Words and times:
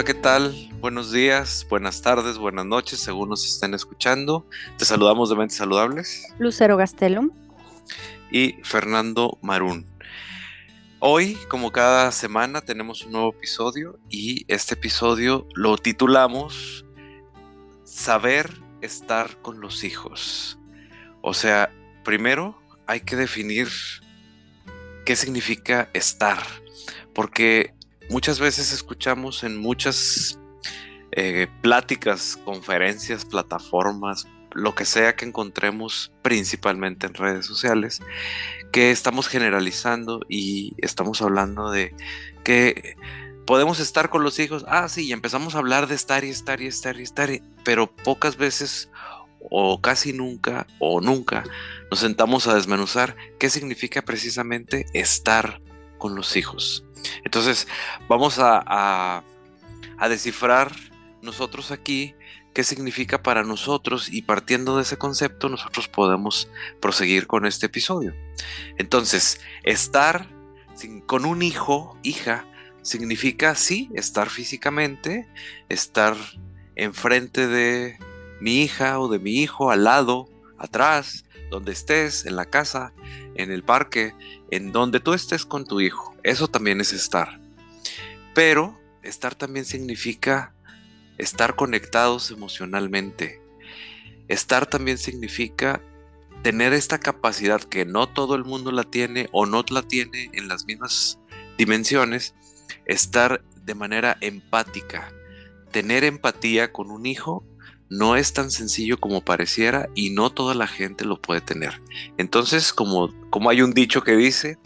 Hola, 0.00 0.06
¿qué 0.06 0.14
tal? 0.14 0.70
Buenos 0.80 1.12
días, 1.12 1.66
buenas 1.68 2.00
tardes, 2.00 2.38
buenas 2.38 2.64
noches, 2.64 3.00
según 3.00 3.28
nos 3.28 3.44
estén 3.44 3.74
escuchando. 3.74 4.46
Te 4.78 4.86
saludamos 4.86 5.28
de 5.28 5.36
Mentes 5.36 5.58
Saludables. 5.58 6.26
Lucero 6.38 6.78
Gastelum. 6.78 7.28
Y 8.32 8.52
Fernando 8.62 9.36
Marún. 9.42 9.84
Hoy, 11.00 11.36
como 11.50 11.70
cada 11.70 12.12
semana, 12.12 12.62
tenemos 12.62 13.04
un 13.04 13.12
nuevo 13.12 13.34
episodio 13.36 13.98
y 14.08 14.46
este 14.48 14.72
episodio 14.72 15.46
lo 15.54 15.76
titulamos 15.76 16.86
Saber 17.84 18.50
estar 18.80 19.36
con 19.42 19.60
los 19.60 19.84
hijos. 19.84 20.58
O 21.20 21.34
sea, 21.34 21.74
primero 22.04 22.58
hay 22.86 23.00
que 23.00 23.16
definir 23.16 23.68
qué 25.04 25.14
significa 25.14 25.90
estar, 25.92 26.42
porque 27.12 27.74
muchas 28.10 28.40
veces 28.40 28.72
escuchamos 28.72 29.44
en 29.44 29.56
muchas 29.56 30.38
eh, 31.12 31.46
pláticas, 31.62 32.38
conferencias, 32.44 33.24
plataformas, 33.24 34.26
lo 34.52 34.74
que 34.74 34.84
sea 34.84 35.14
que 35.14 35.24
encontremos 35.24 36.12
principalmente 36.22 37.06
en 37.06 37.14
redes 37.14 37.46
sociales, 37.46 38.00
que 38.72 38.90
estamos 38.90 39.28
generalizando 39.28 40.20
y 40.28 40.74
estamos 40.78 41.22
hablando 41.22 41.70
de 41.70 41.94
que 42.44 42.96
podemos 43.46 43.80
estar 43.80 44.10
con 44.10 44.24
los 44.24 44.38
hijos, 44.40 44.64
ah, 44.68 44.88
sí, 44.88 45.06
y 45.06 45.12
empezamos 45.12 45.54
a 45.54 45.58
hablar 45.58 45.86
de 45.86 45.94
estar 45.94 46.24
y 46.24 46.30
estar 46.30 46.60
y 46.60 46.66
estar 46.66 46.98
y 46.98 47.02
estar, 47.02 47.30
pero 47.64 47.94
pocas 47.94 48.36
veces 48.36 48.90
o 49.50 49.80
casi 49.80 50.12
nunca 50.12 50.66
o 50.78 51.00
nunca 51.00 51.44
nos 51.90 52.00
sentamos 52.00 52.46
a 52.46 52.54
desmenuzar 52.54 53.16
qué 53.38 53.48
significa 53.48 54.02
precisamente 54.02 54.84
estar 54.92 55.62
con 56.00 56.16
los 56.16 56.36
hijos. 56.36 56.84
Entonces, 57.24 57.68
vamos 58.08 58.40
a, 58.40 58.64
a, 58.66 60.08
descifrar 60.08 60.74
nosotros 61.22 61.70
aquí 61.70 62.16
qué 62.52 62.64
significa 62.64 63.22
para 63.22 63.44
nosotros 63.44 64.12
y 64.12 64.22
partiendo 64.22 64.76
de 64.76 64.82
ese 64.82 64.96
concepto 64.96 65.48
nosotros 65.48 65.86
podemos 65.86 66.48
proseguir 66.80 67.28
con 67.28 67.46
este 67.46 67.66
episodio. 67.66 68.12
Entonces, 68.76 69.40
estar 69.62 70.28
con 71.06 71.26
un 71.26 71.42
hijo, 71.42 71.96
hija, 72.02 72.46
significa 72.82 73.54
sí, 73.54 73.90
estar 73.94 74.30
físicamente, 74.30 75.28
estar 75.68 76.16
enfrente 76.74 77.46
de 77.46 77.98
mi 78.40 78.62
hija 78.62 78.98
o 78.98 79.08
de 79.08 79.18
mi 79.18 79.42
hijo, 79.42 79.70
al 79.70 79.84
lado, 79.84 80.28
atrás, 80.58 81.24
donde 81.50 81.72
estés, 81.72 82.24
en 82.24 82.36
la 82.36 82.46
casa, 82.46 82.92
en 83.34 83.50
el 83.50 83.62
parque, 83.62 84.14
en 84.50 84.72
donde 84.72 85.00
tú 85.00 85.12
estés 85.12 85.44
con 85.44 85.64
tu 85.64 85.80
hijo. 85.80 86.14
Eso 86.22 86.48
también 86.48 86.80
es 86.80 86.92
estar. 86.92 87.40
Pero 88.34 88.78
estar 89.02 89.34
también 89.34 89.64
significa 89.64 90.54
estar 91.18 91.56
conectados 91.56 92.30
emocionalmente. 92.30 93.40
Estar 94.28 94.66
también 94.66 94.98
significa 94.98 95.82
tener 96.42 96.72
esta 96.72 96.98
capacidad 96.98 97.60
que 97.60 97.84
no 97.84 98.08
todo 98.08 98.34
el 98.34 98.44
mundo 98.44 98.72
la 98.72 98.84
tiene 98.84 99.28
o 99.32 99.44
no 99.44 99.64
la 99.70 99.82
tiene 99.82 100.30
en 100.32 100.48
las 100.48 100.64
mismas 100.64 101.18
dimensiones, 101.58 102.34
estar 102.86 103.42
de 103.64 103.74
manera 103.74 104.16
empática. 104.20 105.12
Tener 105.70 106.04
empatía 106.04 106.72
con 106.72 106.90
un 106.90 107.06
hijo 107.06 107.44
no 107.90 108.14
es 108.14 108.32
tan 108.32 108.52
sencillo 108.52 108.98
como 108.98 109.24
pareciera 109.24 109.88
y 109.94 110.10
no 110.10 110.30
toda 110.30 110.54
la 110.54 110.68
gente 110.68 111.04
lo 111.04 111.20
puede 111.20 111.40
tener. 111.40 111.82
Entonces, 112.16 112.72
como, 112.72 113.12
como 113.30 113.50
hay 113.50 113.62
un 113.62 113.74
dicho 113.74 114.02
que 114.02 114.16
dice, 114.16 114.58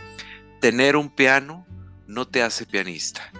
tener 0.60 0.96
un 0.96 1.08
piano 1.08 1.66
no 2.06 2.28
te 2.28 2.42
hace 2.42 2.66
pianista. 2.66 3.32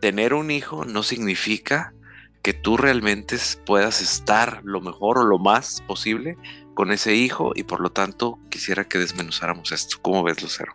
Tener 0.00 0.34
un 0.34 0.50
hijo 0.50 0.84
no 0.84 1.02
significa 1.02 1.94
que 2.42 2.52
tú 2.52 2.76
realmente 2.76 3.36
puedas 3.64 4.02
estar 4.02 4.60
lo 4.64 4.80
mejor 4.80 5.18
o 5.18 5.24
lo 5.24 5.38
más 5.38 5.82
posible 5.86 6.36
con 6.74 6.92
ese 6.92 7.14
hijo 7.14 7.52
y 7.54 7.64
por 7.64 7.80
lo 7.80 7.90
tanto 7.90 8.38
quisiera 8.50 8.84
que 8.84 8.98
desmenuzáramos 8.98 9.72
esto. 9.72 9.96
¿Cómo 10.02 10.22
ves, 10.22 10.42
Lucero? 10.42 10.74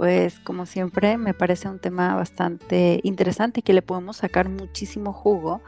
Pues 0.00 0.38
como 0.38 0.64
siempre 0.64 1.18
me 1.18 1.34
parece 1.34 1.68
un 1.68 1.78
tema 1.78 2.14
bastante 2.14 3.00
interesante 3.02 3.60
que 3.60 3.74
le 3.74 3.82
podemos 3.82 4.16
sacar 4.16 4.48
muchísimo 4.48 5.12
jugo 5.12 5.60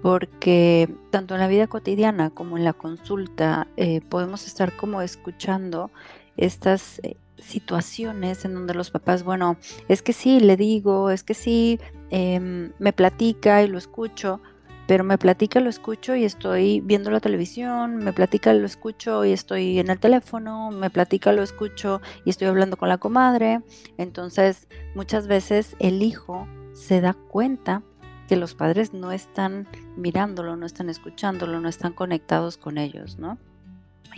porque 0.00 0.88
tanto 1.10 1.34
en 1.34 1.40
la 1.40 1.46
vida 1.46 1.66
cotidiana 1.66 2.30
como 2.30 2.56
en 2.56 2.64
la 2.64 2.72
consulta 2.72 3.66
eh, 3.76 4.00
podemos 4.00 4.46
estar 4.46 4.74
como 4.76 5.02
escuchando 5.02 5.90
estas 6.38 7.00
eh, 7.00 7.18
situaciones 7.36 8.46
en 8.46 8.54
donde 8.54 8.72
los 8.72 8.90
papás, 8.90 9.24
bueno, 9.24 9.58
es 9.88 10.00
que 10.00 10.14
sí, 10.14 10.40
le 10.40 10.56
digo, 10.56 11.10
es 11.10 11.22
que 11.22 11.34
sí, 11.34 11.78
em, 12.08 12.72
me 12.78 12.94
platica 12.94 13.62
y 13.62 13.68
lo 13.68 13.76
escucho, 13.76 14.40
pero 14.86 15.04
me 15.04 15.18
platica, 15.18 15.60
lo 15.60 15.68
escucho 15.68 16.14
y 16.14 16.24
estoy 16.24 16.80
viendo 16.80 17.10
la 17.10 17.20
televisión, 17.20 17.96
me 17.96 18.12
platica, 18.12 18.52
lo 18.54 18.66
escucho 18.66 19.24
y 19.24 19.32
estoy 19.32 19.78
en 19.78 19.90
el 19.90 19.98
teléfono, 19.98 20.70
me 20.70 20.90
platica, 20.90 21.32
lo 21.32 21.42
escucho 21.42 22.00
y 22.24 22.30
estoy 22.30 22.48
hablando 22.48 22.76
con 22.76 22.88
la 22.88 22.98
comadre. 22.98 23.60
Entonces, 23.98 24.68
muchas 24.94 25.26
veces 25.26 25.76
el 25.78 26.02
hijo 26.02 26.46
se 26.72 27.00
da 27.00 27.14
cuenta 27.14 27.82
que 28.28 28.36
los 28.36 28.54
padres 28.54 28.92
no 28.92 29.12
están 29.12 29.66
mirándolo, 29.96 30.56
no 30.56 30.66
están 30.66 30.88
escuchándolo, 30.88 31.60
no 31.60 31.68
están 31.68 31.92
conectados 31.92 32.56
con 32.56 32.78
ellos, 32.78 33.18
¿no? 33.18 33.38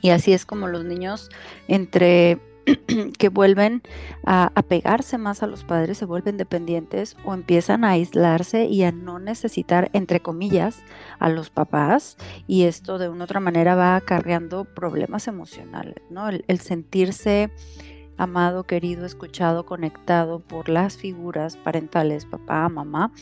Y 0.02 0.10
así 0.10 0.32
es 0.32 0.46
como 0.46 0.68
los 0.68 0.84
niños 0.84 1.28
entre 1.66 2.38
que 3.18 3.28
vuelven 3.28 3.82
a, 4.24 4.50
pegarse 4.68 5.18
más 5.18 5.42
a 5.42 5.46
los 5.46 5.64
padres, 5.64 5.98
se 5.98 6.04
vuelven 6.04 6.36
dependientes 6.36 7.16
o 7.24 7.34
empiezan 7.34 7.84
a 7.84 7.90
aislarse 7.90 8.66
y 8.66 8.82
a 8.82 8.92
no 8.92 9.18
necesitar, 9.18 9.90
entre 9.92 10.20
comillas, 10.20 10.82
a 11.18 11.28
los 11.28 11.50
papás. 11.50 12.16
Y 12.46 12.64
esto 12.64 12.98
de 12.98 13.08
una 13.08 13.24
otra 13.24 13.40
manera 13.40 13.74
va 13.74 13.96
acarreando 13.96 14.64
problemas 14.64 15.28
emocionales, 15.28 15.96
¿no? 16.10 16.28
el 16.28 16.58
sentirse 16.60 17.50
amado, 18.18 18.64
querido, 18.64 19.06
escuchado, 19.06 19.64
conectado 19.64 20.40
por 20.40 20.68
las 20.68 20.96
figuras 20.96 21.56
parentales, 21.56 22.26
papá, 22.26 22.68
mamá, 22.68 23.12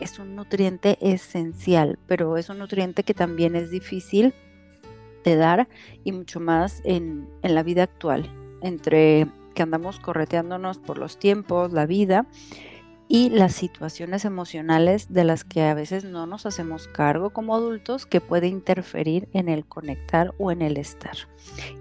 es 0.00 0.18
un 0.18 0.34
nutriente 0.34 0.98
esencial, 1.00 1.98
pero 2.06 2.36
es 2.36 2.48
un 2.48 2.58
nutriente 2.58 3.02
que 3.02 3.14
también 3.14 3.54
es 3.56 3.70
difícil 3.70 4.34
de 5.24 5.36
dar 5.36 5.68
y 6.04 6.12
mucho 6.12 6.40
más 6.40 6.80
en, 6.84 7.28
la 7.42 7.62
vida 7.62 7.84
actual, 7.84 8.30
entre 8.66 9.28
que 9.54 9.62
andamos 9.62 9.98
correteándonos 9.98 10.78
por 10.78 10.98
los 10.98 11.18
tiempos, 11.18 11.72
la 11.72 11.86
vida 11.86 12.26
y 13.08 13.30
las 13.30 13.52
situaciones 13.54 14.24
emocionales 14.24 15.12
de 15.12 15.24
las 15.24 15.44
que 15.44 15.62
a 15.62 15.74
veces 15.74 16.04
no 16.04 16.26
nos 16.26 16.44
hacemos 16.44 16.88
cargo 16.88 17.30
como 17.30 17.54
adultos 17.54 18.04
que 18.04 18.20
puede 18.20 18.48
interferir 18.48 19.28
en 19.32 19.48
el 19.48 19.64
conectar 19.64 20.34
o 20.38 20.50
en 20.50 20.62
el 20.62 20.76
estar. 20.76 21.16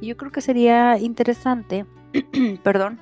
Y 0.01 0.07
yo 0.07 0.17
creo 0.17 0.31
que 0.31 0.41
sería 0.41 0.97
interesante, 0.99 1.85
perdón, 2.63 2.99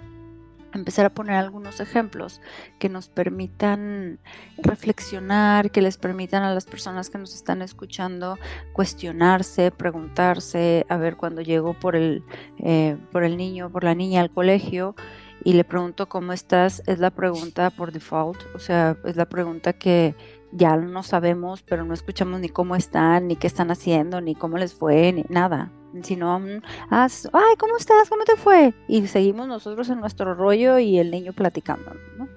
empezar 0.73 1.05
a 1.05 1.13
poner 1.13 1.35
algunos 1.35 1.79
ejemplos 1.79 2.41
que 2.79 2.89
nos 2.89 3.09
permitan 3.09 4.19
reflexionar, 4.57 5.71
que 5.71 5.81
les 5.81 5.97
permitan 5.97 6.43
a 6.43 6.53
las 6.53 6.65
personas 6.65 7.09
que 7.09 7.17
nos 7.17 7.35
están 7.35 7.61
escuchando 7.61 8.37
cuestionarse, 8.73 9.71
preguntarse, 9.71 10.85
a 10.89 10.97
ver, 10.97 11.17
cuando 11.17 11.41
llego 11.41 11.73
por 11.73 11.95
el, 11.95 12.23
eh, 12.59 12.97
por 13.11 13.23
el 13.23 13.37
niño, 13.37 13.71
por 13.71 13.83
la 13.83 13.95
niña 13.95 14.21
al 14.21 14.31
colegio 14.31 14.95
y 15.43 15.53
le 15.53 15.63
pregunto 15.63 16.07
cómo 16.07 16.33
estás, 16.33 16.81
es 16.87 16.99
la 16.99 17.11
pregunta 17.11 17.69
por 17.69 17.91
default, 17.91 18.39
o 18.55 18.59
sea, 18.59 18.97
es 19.03 19.15
la 19.15 19.25
pregunta 19.25 19.73
que 19.73 20.15
ya 20.55 20.77
no 20.77 21.03
sabemos, 21.03 21.63
pero 21.63 21.83
no 21.83 21.93
escuchamos 21.93 22.39
ni 22.39 22.49
cómo 22.49 22.75
están, 22.75 23.27
ni 23.27 23.35
qué 23.35 23.47
están 23.47 23.71
haciendo, 23.71 24.21
ni 24.21 24.35
cómo 24.35 24.57
les 24.57 24.73
fue, 24.73 25.11
ni 25.11 25.25
nada 25.29 25.71
sino, 26.01 26.41
ah, 26.89 27.07
ay, 27.33 27.55
¿cómo 27.59 27.77
estás? 27.77 28.09
¿Cómo 28.09 28.23
te 28.23 28.35
fue? 28.35 28.73
Y 28.87 29.05
seguimos 29.07 29.47
nosotros 29.47 29.89
en 29.89 29.99
nuestro 29.99 30.33
rollo 30.33 30.79
y 30.79 30.97
el 30.97 31.11
niño 31.11 31.33
platicando, 31.33 31.93
¿no? 32.17 32.27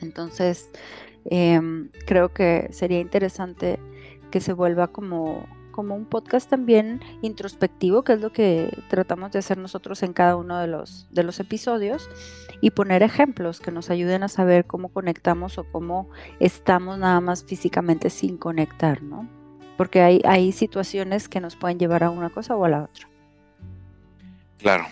Entonces, 0.00 0.70
em, 1.24 1.90
creo 2.06 2.32
que 2.32 2.68
sería 2.70 3.00
interesante 3.00 3.80
que 4.30 4.40
se 4.40 4.52
vuelva 4.52 4.88
como, 4.88 5.46
como 5.76 5.94
un 5.94 6.06
podcast 6.06 6.50
también 6.50 7.00
introspectivo, 7.22 8.02
que 8.02 8.14
es 8.14 8.20
lo 8.20 8.32
que 8.32 8.76
tratamos 8.88 9.30
de 9.30 9.38
hacer 9.38 9.58
nosotros 9.58 10.02
en 10.02 10.12
cada 10.12 10.34
uno 10.34 10.58
de 10.58 10.66
los, 10.66 11.06
de 11.12 11.22
los 11.22 11.38
episodios, 11.38 12.10
y 12.60 12.70
poner 12.70 13.04
ejemplos 13.04 13.60
que 13.60 13.70
nos 13.70 13.90
ayuden 13.90 14.24
a 14.24 14.28
saber 14.28 14.64
cómo 14.64 14.88
conectamos 14.88 15.58
o 15.58 15.64
cómo 15.64 16.08
estamos 16.40 16.98
nada 16.98 17.20
más 17.20 17.44
físicamente 17.44 18.10
sin 18.10 18.36
conectar, 18.36 19.02
¿no? 19.02 19.28
porque 19.76 20.00
hay, 20.00 20.20
hay 20.24 20.52
situaciones 20.52 21.28
que 21.28 21.40
nos 21.40 21.56
pueden 21.56 21.78
llevar 21.78 22.04
a 22.04 22.10
una 22.10 22.30
cosa 22.30 22.56
o 22.56 22.64
a 22.64 22.68
la 22.68 22.84
otra. 22.84 23.08
Claro. 24.58 24.86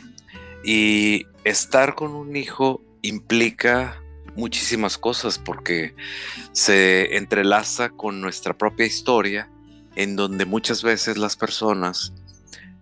Y 0.63 1.27
estar 1.45 1.95
con 1.95 2.15
un 2.15 2.37
hijo 2.37 2.83
implica 3.03 4.01
muchísimas 4.37 4.99
cosas 4.99 5.39
porque 5.39 5.95
se 6.53 7.17
entrelaza 7.17 7.91
con 7.91 8.21
nuestra 8.21 8.57
propia 8.57 8.87
historia 8.87 9.49
en 9.97 10.17
donde 10.17 10.45
muchas 10.45 10.83
veces 10.83 11.19
las 11.19 11.37
personas 11.37 12.13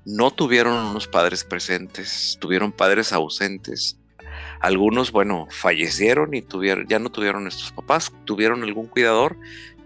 no 0.04 0.30
tuvieron 0.30 0.74
unos 0.74 1.06
padres 1.06 1.44
presentes, 1.44 2.36
tuvieron 2.40 2.72
padres 2.72 3.12
ausentes, 3.12 3.96
Algunos, 4.60 5.10
bueno, 5.10 5.48
fallecieron 5.50 6.34
y 6.34 6.42
tuvieron, 6.42 6.86
ya 6.86 6.98
no 6.98 7.10
tuvieron 7.10 7.46
estos 7.46 7.72
papás, 7.72 8.12
tuvieron 8.24 8.62
algún 8.62 8.86
cuidador 8.86 9.36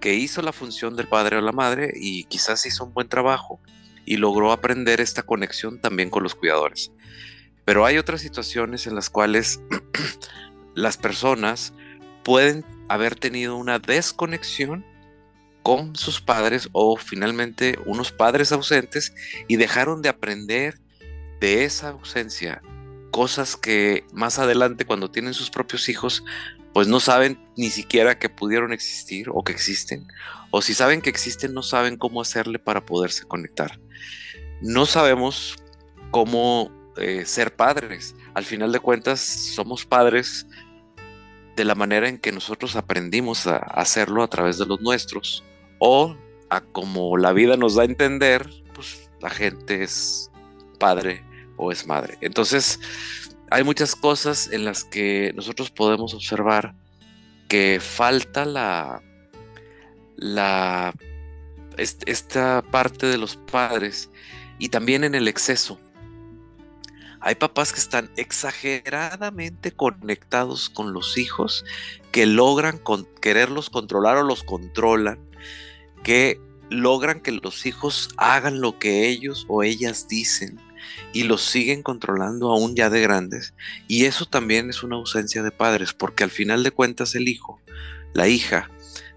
que 0.01 0.15
hizo 0.15 0.43
la 0.43 0.53
función 0.53 0.97
del 0.97 1.09
padre 1.09 1.39
o 1.39 1.41
la 1.41 1.53
madre 1.53 1.93
y 1.95 2.25
quizás 2.25 2.67
hizo 2.67 2.85
un 2.85 2.93
buen 2.93 3.09
trabajo 3.09 3.59
y 4.05 4.19
logró 4.19 4.53
aprender 4.53 5.01
esta 5.01 5.23
conexión 5.23 5.81
también 5.81 6.11
con 6.11 6.23
los 6.23 6.35
cuidadores. 6.35 6.93
Pero 7.65 7.87
hay 7.87 7.99
otras 7.99 8.21
situaciones 8.21 8.87
en 8.87 8.95
las 8.95 9.11
cuales 9.11 9.61
las 10.75 10.97
personas 10.99 11.73
pueden 12.23 12.65
haber 12.89 13.17
tenido 13.17 13.57
una 13.57 13.79
desconexión 13.79 14.85
con 15.67 15.97
sus 15.97 16.21
padres 16.21 16.69
o 16.71 16.97
finalmente 16.97 17.77
unos 17.87 18.13
padres 18.13 18.53
ausentes 18.53 19.13
y 19.49 19.57
dejaron 19.57 20.01
de 20.01 20.09
aprender 20.09 20.79
de 21.41 21.65
esa 21.65 21.89
ausencia. 21.89 22.63
Cosas 23.11 23.57
que 23.57 24.05
más 24.13 24.39
adelante 24.39 24.85
cuando 24.85 25.11
tienen 25.11 25.35
sus 25.35 25.51
propios 25.51 25.89
hijos 25.89 26.23
pues 26.73 26.87
no 26.87 27.01
saben 27.01 27.45
ni 27.57 27.71
siquiera 27.71 28.17
que 28.17 28.29
pudieron 28.29 28.73
existir 28.73 29.27
o 29.29 29.43
que 29.43 29.51
existen. 29.51 30.07
O 30.53 30.63
si 30.63 30.73
saben 30.73 31.01
que 31.01 31.11
existen 31.11 31.53
no 31.53 31.65
saben 31.65 31.97
cómo 31.97 32.21
hacerle 32.21 32.61
para 32.61 32.87
poderse 32.87 33.25
conectar. 33.25 33.81
No 34.63 34.87
sabemos 34.87 35.57
cómo 36.13 36.71
eh, 36.97 37.25
ser 37.27 37.57
padres. 37.57 38.15
Al 38.35 38.45
final 38.45 38.71
de 38.71 38.79
cuentas, 38.79 39.19
somos 39.19 39.85
padres 39.85 40.47
de 41.57 41.65
la 41.65 41.75
manera 41.75 42.09
en 42.09 42.19
que 42.19 42.31
nosotros 42.31 42.77
aprendimos 42.77 43.49
a 43.49 43.57
hacerlo 43.57 44.23
a 44.23 44.29
través 44.29 44.59
de 44.59 44.67
los 44.67 44.81
nuestros 44.81 45.43
o 45.79 46.17
a 46.51 46.61
como 46.61 47.17
la 47.17 47.33
vida 47.33 47.57
nos 47.57 47.75
da 47.75 47.83
a 47.83 47.87
entender, 47.87 48.49
pues 48.75 49.11
la 49.21 49.31
gente 49.31 49.83
es 49.83 50.31
padre 50.79 51.25
o 51.57 51.73
es 51.73 51.87
madre. 51.87 52.19
Entonces, 52.21 52.81
hay 53.51 53.65
muchas 53.65 53.95
cosas 53.95 54.51
en 54.53 54.65
las 54.65 54.85
que 54.85 55.33
nosotros 55.35 55.71
podemos 55.71 56.15
observar 56.15 56.75
que 57.49 57.79
falta 57.81 58.45
la, 58.45 59.03
esta 61.77 62.63
parte 62.63 63.07
de 63.07 63.19
los 63.19 63.37
padres 63.37 64.11
y 64.59 64.69
también 64.69 65.05
en 65.05 65.15
el 65.15 65.29
exceso. 65.29 65.79
Hay 67.21 67.35
papás 67.35 67.73
que 67.73 67.81
están 67.81 68.11
exageradamente 68.17 69.73
conectados 69.73 70.69
con 70.69 70.93
los 70.93 71.19
hijos, 71.19 71.65
que 72.13 72.27
logran 72.27 72.81
quererlos 73.21 73.71
controlar 73.71 74.19
o 74.19 74.23
los 74.23 74.45
controlan, 74.45 75.19
que 76.03 76.41
logran 76.71 77.21
que 77.21 77.33
los 77.33 77.67
hijos 77.67 78.11
hagan 78.17 78.61
lo 78.61 78.79
que 78.79 79.09
ellos 79.09 79.45
o 79.49 79.63
ellas 79.63 80.09
dicen 80.09 80.61
y 81.13 81.25
los 81.25 81.43
siguen 81.43 81.83
controlando 81.83 82.51
aún 82.51 82.75
ya 82.75 82.91
de 82.91 83.01
grandes. 83.01 83.55
Y 83.89 84.05
eso 84.05 84.27
también 84.27 84.71
es 84.71 84.83
una 84.83 84.97
ausencia 84.97 85.43
de 85.43 85.51
padres, 85.51 85.93
porque 85.93 86.25
al 86.25 86.31
final 86.31 86.63
de 86.63 86.71
cuentas 86.71 87.15
el 87.15 87.29
hijo, 87.29 87.61
la 88.15 88.29
hija, 88.29 88.71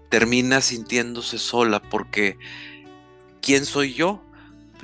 termina 0.08 0.60
sintiéndose 0.60 1.38
sola 1.38 1.80
porque 1.80 2.36
¿quién 3.40 3.64
soy 3.64 3.94
yo? 3.94 4.24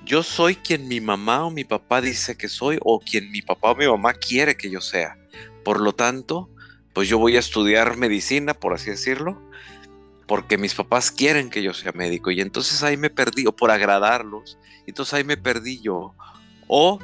yo 0.06 0.22
soy 0.22 0.54
quien 0.54 0.86
mi 0.86 1.00
mamá 1.00 1.44
o 1.44 1.50
mi 1.50 1.64
papá 1.64 2.00
dice 2.00 2.36
que 2.36 2.48
soy 2.48 2.78
o 2.82 3.00
quien 3.00 3.30
mi 3.32 3.42
papá 3.42 3.72
o 3.72 3.76
mi 3.76 3.86
mamá 3.86 4.14
quiere 4.14 4.56
que 4.56 4.70
yo 4.70 4.80
sea. 4.80 5.18
Por 5.64 5.80
lo 5.80 5.94
tanto, 5.94 6.48
pues 6.92 7.08
yo 7.08 7.18
voy 7.18 7.36
a 7.36 7.40
estudiar 7.40 7.96
medicina, 7.96 8.54
por 8.54 8.72
así 8.72 8.88
decirlo, 8.90 9.42
porque 10.26 10.58
mis 10.58 10.74
papás 10.74 11.10
quieren 11.10 11.50
que 11.50 11.62
yo 11.62 11.72
sea 11.72 11.92
médico 11.92 12.30
y 12.30 12.40
entonces 12.40 12.82
ahí 12.82 12.96
me 12.96 13.10
perdí, 13.10 13.46
o 13.46 13.54
por 13.54 13.70
agradarlos, 13.70 14.58
entonces 14.86 15.14
ahí 15.14 15.24
me 15.24 15.36
perdí 15.36 15.80
yo. 15.80 16.14
O 16.68 16.98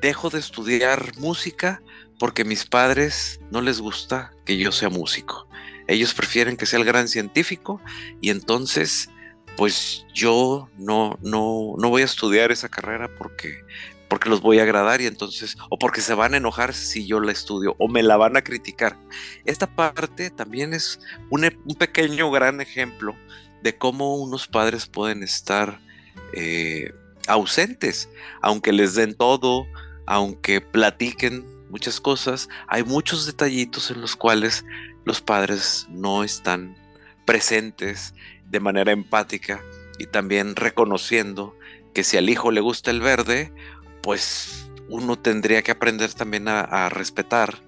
dejo 0.00 0.30
de 0.30 0.38
estudiar 0.38 1.16
música 1.18 1.82
porque 2.18 2.44
mis 2.44 2.66
padres 2.66 3.40
no 3.50 3.60
les 3.60 3.80
gusta 3.80 4.32
que 4.44 4.58
yo 4.58 4.72
sea 4.72 4.88
músico. 4.88 5.48
Ellos 5.88 6.14
prefieren 6.14 6.56
que 6.56 6.66
sea 6.66 6.78
el 6.78 6.84
gran 6.84 7.08
científico 7.08 7.80
y 8.20 8.30
entonces 8.30 9.08
pues 9.56 10.04
yo 10.12 10.68
no, 10.76 11.18
no, 11.22 11.74
no 11.78 11.88
voy 11.88 12.02
a 12.02 12.04
estudiar 12.06 12.52
esa 12.52 12.68
carrera 12.68 13.08
porque, 13.16 13.62
porque 14.16 14.30
los 14.30 14.40
voy 14.40 14.58
a 14.60 14.62
agradar 14.62 15.02
y 15.02 15.06
entonces, 15.06 15.58
o 15.68 15.78
porque 15.78 16.00
se 16.00 16.14
van 16.14 16.32
a 16.32 16.38
enojar 16.38 16.72
si 16.72 17.06
yo 17.06 17.20
la 17.20 17.32
estudio, 17.32 17.76
o 17.78 17.86
me 17.86 18.02
la 18.02 18.16
van 18.16 18.34
a 18.34 18.40
criticar. 18.40 18.98
Esta 19.44 19.66
parte 19.66 20.30
también 20.30 20.72
es 20.72 21.00
un, 21.28 21.46
pequeño, 21.78 22.30
gran 22.30 22.62
ejemplo 22.62 23.14
de 23.62 23.76
cómo 23.76 24.16
unos 24.16 24.46
padres 24.46 24.86
pueden 24.86 25.22
estar 25.22 25.80
eh, 26.32 26.94
ausentes, 27.28 28.08
aunque 28.40 28.72
les 28.72 28.94
den 28.94 29.14
todo, 29.14 29.66
aunque 30.06 30.62
platiquen 30.62 31.44
muchas 31.68 32.00
cosas, 32.00 32.48
hay 32.68 32.84
muchos 32.84 33.26
detallitos 33.26 33.90
en 33.90 34.00
los 34.00 34.16
cuales 34.16 34.64
los 35.04 35.20
padres 35.20 35.88
no 35.90 36.24
están 36.24 36.74
presentes 37.26 38.14
de 38.46 38.60
manera 38.60 38.92
empática 38.92 39.60
y 39.98 40.06
también 40.06 40.56
reconociendo 40.56 41.54
que 41.92 42.02
si 42.02 42.18
al 42.18 42.28
hijo 42.28 42.50
le 42.50 42.60
gusta 42.60 42.90
el 42.90 43.00
verde, 43.00 43.52
pues 44.06 44.70
uno 44.88 45.18
tendría 45.18 45.62
que 45.62 45.72
aprender 45.72 46.14
también 46.14 46.46
a, 46.46 46.88
respetar. 46.90 47.58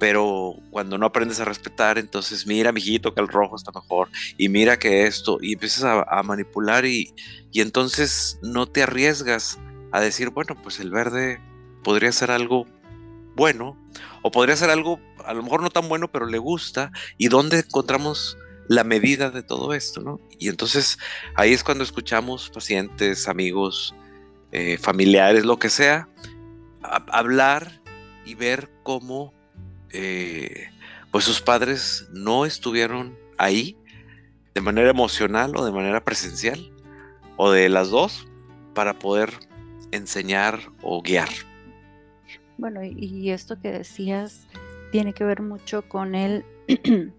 Pero 0.00 0.56
cuando 0.70 0.98
no 0.98 1.06
aprendes 1.06 1.38
a 1.38 1.44
respetar, 1.44 1.98
entonces 1.98 2.48
mira, 2.48 2.72
mijito, 2.72 3.14
que 3.14 3.20
el 3.20 3.28
rojo 3.28 3.54
está 3.54 3.70
mejor, 3.70 4.08
y 4.36 4.48
mira 4.48 4.76
que 4.76 5.06
esto, 5.06 5.38
y 5.40 5.52
empiezas 5.52 5.84
a, 5.84 6.22
manipular, 6.24 6.84
y, 6.84 7.14
y 7.52 7.60
entonces 7.60 8.40
no 8.42 8.66
te 8.66 8.82
arriesgas 8.82 9.60
a 9.92 10.00
decir, 10.00 10.30
bueno, 10.30 10.56
pues 10.60 10.80
el 10.80 10.90
verde 10.90 11.40
podría 11.84 12.10
ser 12.10 12.32
algo 12.32 12.66
bueno, 13.36 13.76
o 14.22 14.32
podría 14.32 14.56
ser 14.56 14.70
algo 14.70 14.98
a 15.24 15.32
lo 15.32 15.44
mejor 15.44 15.62
no 15.62 15.70
tan 15.70 15.88
bueno, 15.88 16.10
pero 16.10 16.26
le 16.26 16.38
gusta, 16.38 16.90
y 17.18 17.28
dónde 17.28 17.60
encontramos 17.60 18.36
la 18.66 18.82
medida 18.82 19.30
de 19.30 19.44
todo 19.44 19.74
esto, 19.74 20.00
¿no? 20.00 20.20
Y 20.40 20.48
entonces 20.48 20.98
ahí 21.36 21.52
es 21.52 21.62
cuando 21.62 21.84
escuchamos 21.84 22.50
pacientes, 22.50 23.28
amigos, 23.28 23.94
eh, 24.52 24.78
familiares, 24.78 25.44
lo 25.44 25.58
que 25.58 25.70
sea, 25.70 26.08
hablar 26.82 27.80
y 28.24 28.34
ver 28.34 28.70
cómo 28.82 29.32
eh, 29.90 30.68
pues 31.10 31.24
sus 31.24 31.40
padres 31.40 32.08
no 32.12 32.44
estuvieron 32.44 33.16
ahí 33.36 33.76
de 34.54 34.60
manera 34.60 34.90
emocional 34.90 35.56
o 35.56 35.64
de 35.64 35.72
manera 35.72 36.04
presencial 36.04 36.72
o 37.36 37.50
de 37.50 37.68
las 37.68 37.90
dos 37.90 38.26
para 38.74 38.98
poder 38.98 39.30
enseñar 39.92 40.60
o 40.82 41.02
guiar. 41.02 41.28
Bueno, 42.58 42.84
y 42.84 43.30
esto 43.30 43.60
que 43.60 43.70
decías 43.70 44.46
tiene 44.90 45.12
que 45.12 45.24
ver 45.24 45.42
mucho 45.42 45.82
con 45.82 46.14
el 46.14 46.44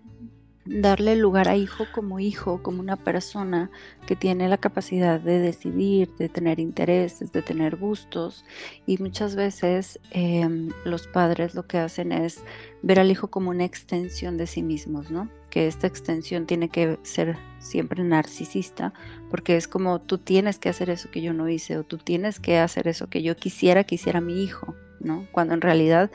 darle 0.70 1.16
lugar 1.16 1.50
a 1.50 1.58
hijo 1.58 1.86
como 1.92 2.20
hijo, 2.20 2.62
como 2.62 2.80
una 2.80 2.96
persona 2.96 3.72
que 4.06 4.16
tiene 4.16 4.48
la 4.48 4.58
capacidad 4.58 5.20
de 5.20 5.40
decidir, 5.40 6.14
de 6.18 6.30
tener 6.30 6.60
intereses, 6.60 7.32
de 7.32 7.42
tener 7.42 7.76
gustos. 7.76 8.46
Y 8.86 9.00
muchas 9.00 9.36
veces 9.36 10.00
em, 10.12 10.70
los 10.86 11.08
padres 11.08 11.56
lo 11.56 11.66
que 11.66 11.80
hacen 11.80 12.12
es 12.12 12.44
ver 12.84 13.00
al 13.00 13.10
hijo 13.10 13.30
como 13.30 13.50
una 13.50 13.66
extensión 13.66 14.38
de 14.38 14.46
sí 14.46 14.62
mismos, 14.62 15.10
¿no? 15.10 15.28
Que 15.50 15.68
esta 15.68 15.88
extensión 15.88 16.46
tiene 16.46 16.70
que 16.70 17.00
ser 17.02 17.38
siempre 17.58 18.04
narcisista, 18.04 18.94
porque 19.32 19.58
es 19.58 19.68
como 19.68 20.00
tú 20.00 20.20
tienes 20.20 20.60
que 20.60 20.70
hacer 20.70 20.92
eso 20.92 21.10
que 21.10 21.22
yo 21.22 21.34
no 21.34 21.50
hice, 21.50 21.80
o 21.80 21.84
tú 21.84 21.98
tienes 21.98 22.40
que 22.40 22.60
hacer 22.60 22.88
eso 22.88 23.10
que 23.10 23.24
yo 23.24 23.36
quisiera 23.36 23.84
que 23.84 23.96
hiciera 23.96 24.22
mi 24.22 24.44
hijo, 24.44 24.76
¿no? 25.00 25.26
Cuando 25.32 25.56
en 25.56 25.62
realidad 25.62 26.12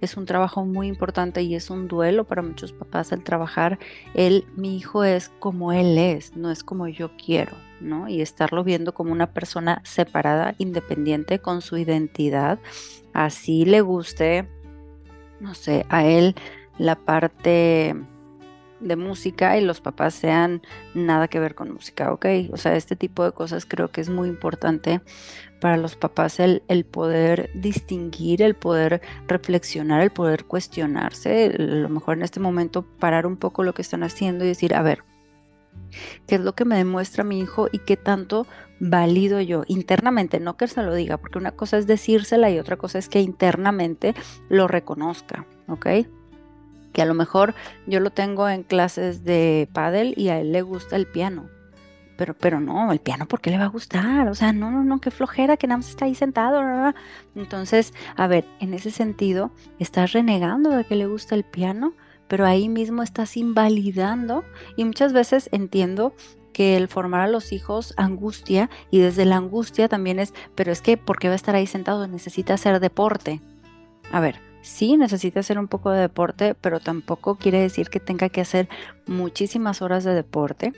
es 0.00 0.16
un 0.16 0.26
trabajo 0.26 0.64
muy 0.64 0.88
importante 0.88 1.42
y 1.42 1.54
es 1.54 1.70
un 1.70 1.88
duelo 1.88 2.24
para 2.24 2.42
muchos 2.42 2.72
papás 2.72 3.12
el 3.12 3.24
trabajar. 3.24 3.78
Él, 4.14 4.44
mi 4.56 4.76
hijo 4.76 5.04
es 5.04 5.30
como 5.38 5.72
él 5.72 5.96
es, 5.98 6.36
no 6.36 6.50
es 6.50 6.62
como 6.62 6.88
yo 6.88 7.10
quiero, 7.16 7.52
¿no? 7.80 8.08
Y 8.08 8.20
estarlo 8.20 8.62
viendo 8.64 8.92
como 8.92 9.12
una 9.12 9.32
persona 9.32 9.80
separada, 9.84 10.54
independiente 10.58 11.38
con 11.38 11.62
su 11.62 11.76
identidad, 11.78 12.58
así 13.12 13.64
le 13.64 13.80
guste, 13.80 14.48
no 15.40 15.54
sé, 15.54 15.86
a 15.88 16.04
él 16.04 16.34
la 16.78 16.96
parte 16.96 17.94
de 18.80 18.96
música 18.96 19.56
y 19.56 19.64
los 19.64 19.80
papás 19.80 20.14
sean 20.14 20.62
nada 20.94 21.28
que 21.28 21.40
ver 21.40 21.54
con 21.54 21.72
música, 21.72 22.12
¿ok? 22.12 22.26
O 22.52 22.56
sea, 22.56 22.76
este 22.76 22.96
tipo 22.96 23.24
de 23.24 23.32
cosas 23.32 23.66
creo 23.66 23.90
que 23.90 24.00
es 24.00 24.08
muy 24.08 24.28
importante 24.28 25.00
para 25.60 25.76
los 25.76 25.96
papás 25.96 26.38
el, 26.40 26.62
poder 26.90 27.50
distinguir, 27.54 28.42
el 28.42 28.54
poder 28.54 29.00
reflexionar, 29.26 30.02
el 30.02 30.10
poder 30.10 30.44
cuestionarse, 30.44 31.54
a 31.58 31.62
lo 31.62 31.88
mejor 31.88 32.16
en 32.16 32.22
este 32.22 32.40
momento 32.40 32.82
parar 32.82 33.26
un 33.26 33.36
poco 33.36 33.62
lo 33.62 33.74
que 33.74 33.82
están 33.82 34.02
haciendo 34.02 34.44
y 34.44 34.48
decir, 34.48 34.74
a 34.74 34.82
ver, 34.82 35.02
¿qué 36.26 36.36
es 36.36 36.40
lo 36.40 36.54
que 36.54 36.64
me 36.64 36.76
demuestra 36.76 37.24
mi 37.24 37.40
hijo 37.40 37.68
y 37.72 37.78
qué 37.80 37.96
tanto 37.96 38.46
valido 38.80 39.40
yo 39.40 39.64
internamente? 39.66 40.40
No 40.40 40.56
que 40.56 40.68
se 40.68 40.82
lo 40.82 40.94
diga, 40.94 41.16
porque 41.16 41.38
una 41.38 41.52
cosa 41.52 41.78
es 41.78 41.86
decírsela 41.86 42.50
y 42.50 42.58
otra 42.58 42.76
cosa 42.76 42.98
es 42.98 43.08
que 43.08 43.20
internamente 43.20 44.14
lo 44.48 44.68
reconozca, 44.68 45.46
¿ok? 45.68 45.86
Que 46.96 47.02
a 47.02 47.04
lo 47.04 47.12
mejor 47.12 47.54
yo 47.86 48.00
lo 48.00 48.08
tengo 48.08 48.48
en 48.48 48.62
clases 48.62 49.22
de 49.22 49.68
pádel 49.74 50.14
y 50.16 50.30
a 50.30 50.40
él 50.40 50.52
le 50.52 50.62
gusta 50.62 50.96
el 50.96 51.06
piano 51.06 51.50
pero, 52.16 52.34
pero 52.34 52.60
no, 52.60 52.92
el 52.92 52.98
piano, 52.98 53.26
¿por 53.26 53.42
qué 53.42 53.50
le 53.50 53.58
va 53.58 53.64
a 53.64 53.68
gustar? 53.68 54.28
O 54.28 54.34
sea, 54.34 54.54
no, 54.54 54.70
no, 54.70 54.82
no, 54.82 55.00
qué 55.00 55.10
flojera, 55.10 55.56
que 55.56 55.66
nada 55.66 55.78
más 55.78 55.90
está 55.90 56.06
ahí 56.06 56.14
sentado. 56.14 56.62
Entonces, 57.34 57.92
a 58.16 58.26
ver, 58.26 58.46
en 58.58 58.74
ese 58.74 58.90
sentido, 58.90 59.50
estás 59.78 60.12
renegando 60.12 60.70
de 60.70 60.84
que 60.84 60.94
le 60.94 61.06
gusta 61.06 61.34
el 61.34 61.44
piano, 61.44 61.92
pero 62.26 62.46
ahí 62.46 62.68
mismo 62.68 63.02
estás 63.02 63.36
invalidando 63.36 64.44
y 64.76 64.84
muchas 64.84 65.12
veces 65.12 65.48
entiendo 65.52 66.14
que 66.52 66.78
el 66.78 66.88
formar 66.88 67.20
a 67.20 67.28
los 67.28 67.52
hijos 67.52 67.92
angustia 67.98 68.70
y 68.90 68.98
desde 68.98 69.26
la 69.26 69.36
angustia 69.36 69.88
también 69.88 70.18
es, 70.18 70.32
pero 70.54 70.72
es 70.72 70.80
que, 70.80 70.96
¿por 70.96 71.18
qué 71.18 71.28
va 71.28 71.34
a 71.34 71.36
estar 71.36 71.54
ahí 71.54 71.66
sentado? 71.66 72.08
Necesita 72.08 72.54
hacer 72.54 72.80
deporte. 72.80 73.42
A 74.10 74.20
ver, 74.20 74.40
sí 74.66 74.96
necesita 74.96 75.40
hacer 75.40 75.58
un 75.58 75.68
poco 75.68 75.90
de 75.90 76.00
deporte, 76.00 76.54
pero 76.54 76.80
tampoco 76.80 77.36
quiere 77.36 77.60
decir 77.60 77.88
que 77.88 78.00
tenga 78.00 78.28
que 78.28 78.40
hacer 78.40 78.68
muchísimas 79.06 79.80
horas 79.80 80.02
de 80.02 80.12
deporte 80.12 80.72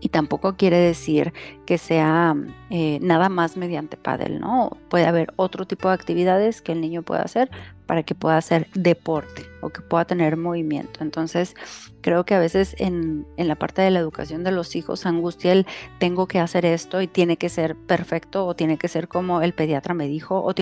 y 0.00 0.10
tampoco 0.10 0.56
quiere 0.56 0.76
decir 0.76 1.32
que 1.64 1.78
sea 1.78 2.36
eh, 2.68 2.98
nada 3.00 3.30
más 3.30 3.56
mediante 3.56 3.96
pádel, 3.96 4.38
¿no? 4.40 4.76
Puede 4.90 5.06
haber 5.06 5.32
otro 5.36 5.66
tipo 5.66 5.88
de 5.88 5.94
actividades 5.94 6.60
que 6.60 6.72
el 6.72 6.82
niño 6.82 7.02
pueda 7.02 7.22
hacer 7.22 7.50
para 7.86 8.02
que 8.02 8.14
pueda 8.14 8.36
hacer 8.36 8.68
deporte 8.74 9.46
o 9.62 9.70
que 9.70 9.80
pueda 9.80 10.04
tener 10.04 10.36
movimiento. 10.36 11.02
Entonces, 11.02 11.54
creo 12.02 12.24
que 12.24 12.34
a 12.34 12.38
veces 12.38 12.76
en, 12.78 13.26
la 13.38 13.54
parte 13.54 13.80
de 13.80 13.90
la 13.90 14.00
educación 14.00 14.44
de 14.44 14.52
los 14.52 14.76
hijos 14.76 15.06
angustia 15.06 15.52
el 15.52 15.66
tengo 15.98 16.28
que 16.28 16.40
hacer 16.40 16.66
esto 16.66 17.00
y 17.00 17.06
tiene 17.06 17.38
que 17.38 17.48
ser 17.48 17.74
perfecto 17.74 18.46
o 18.46 18.54
tiene 18.54 18.76
que 18.76 18.88
ser 18.88 19.08
como 19.08 19.40
el 19.40 19.54
pediatra 19.54 19.94
me 19.94 20.06
dijo 20.06 20.44
o 20.44 20.52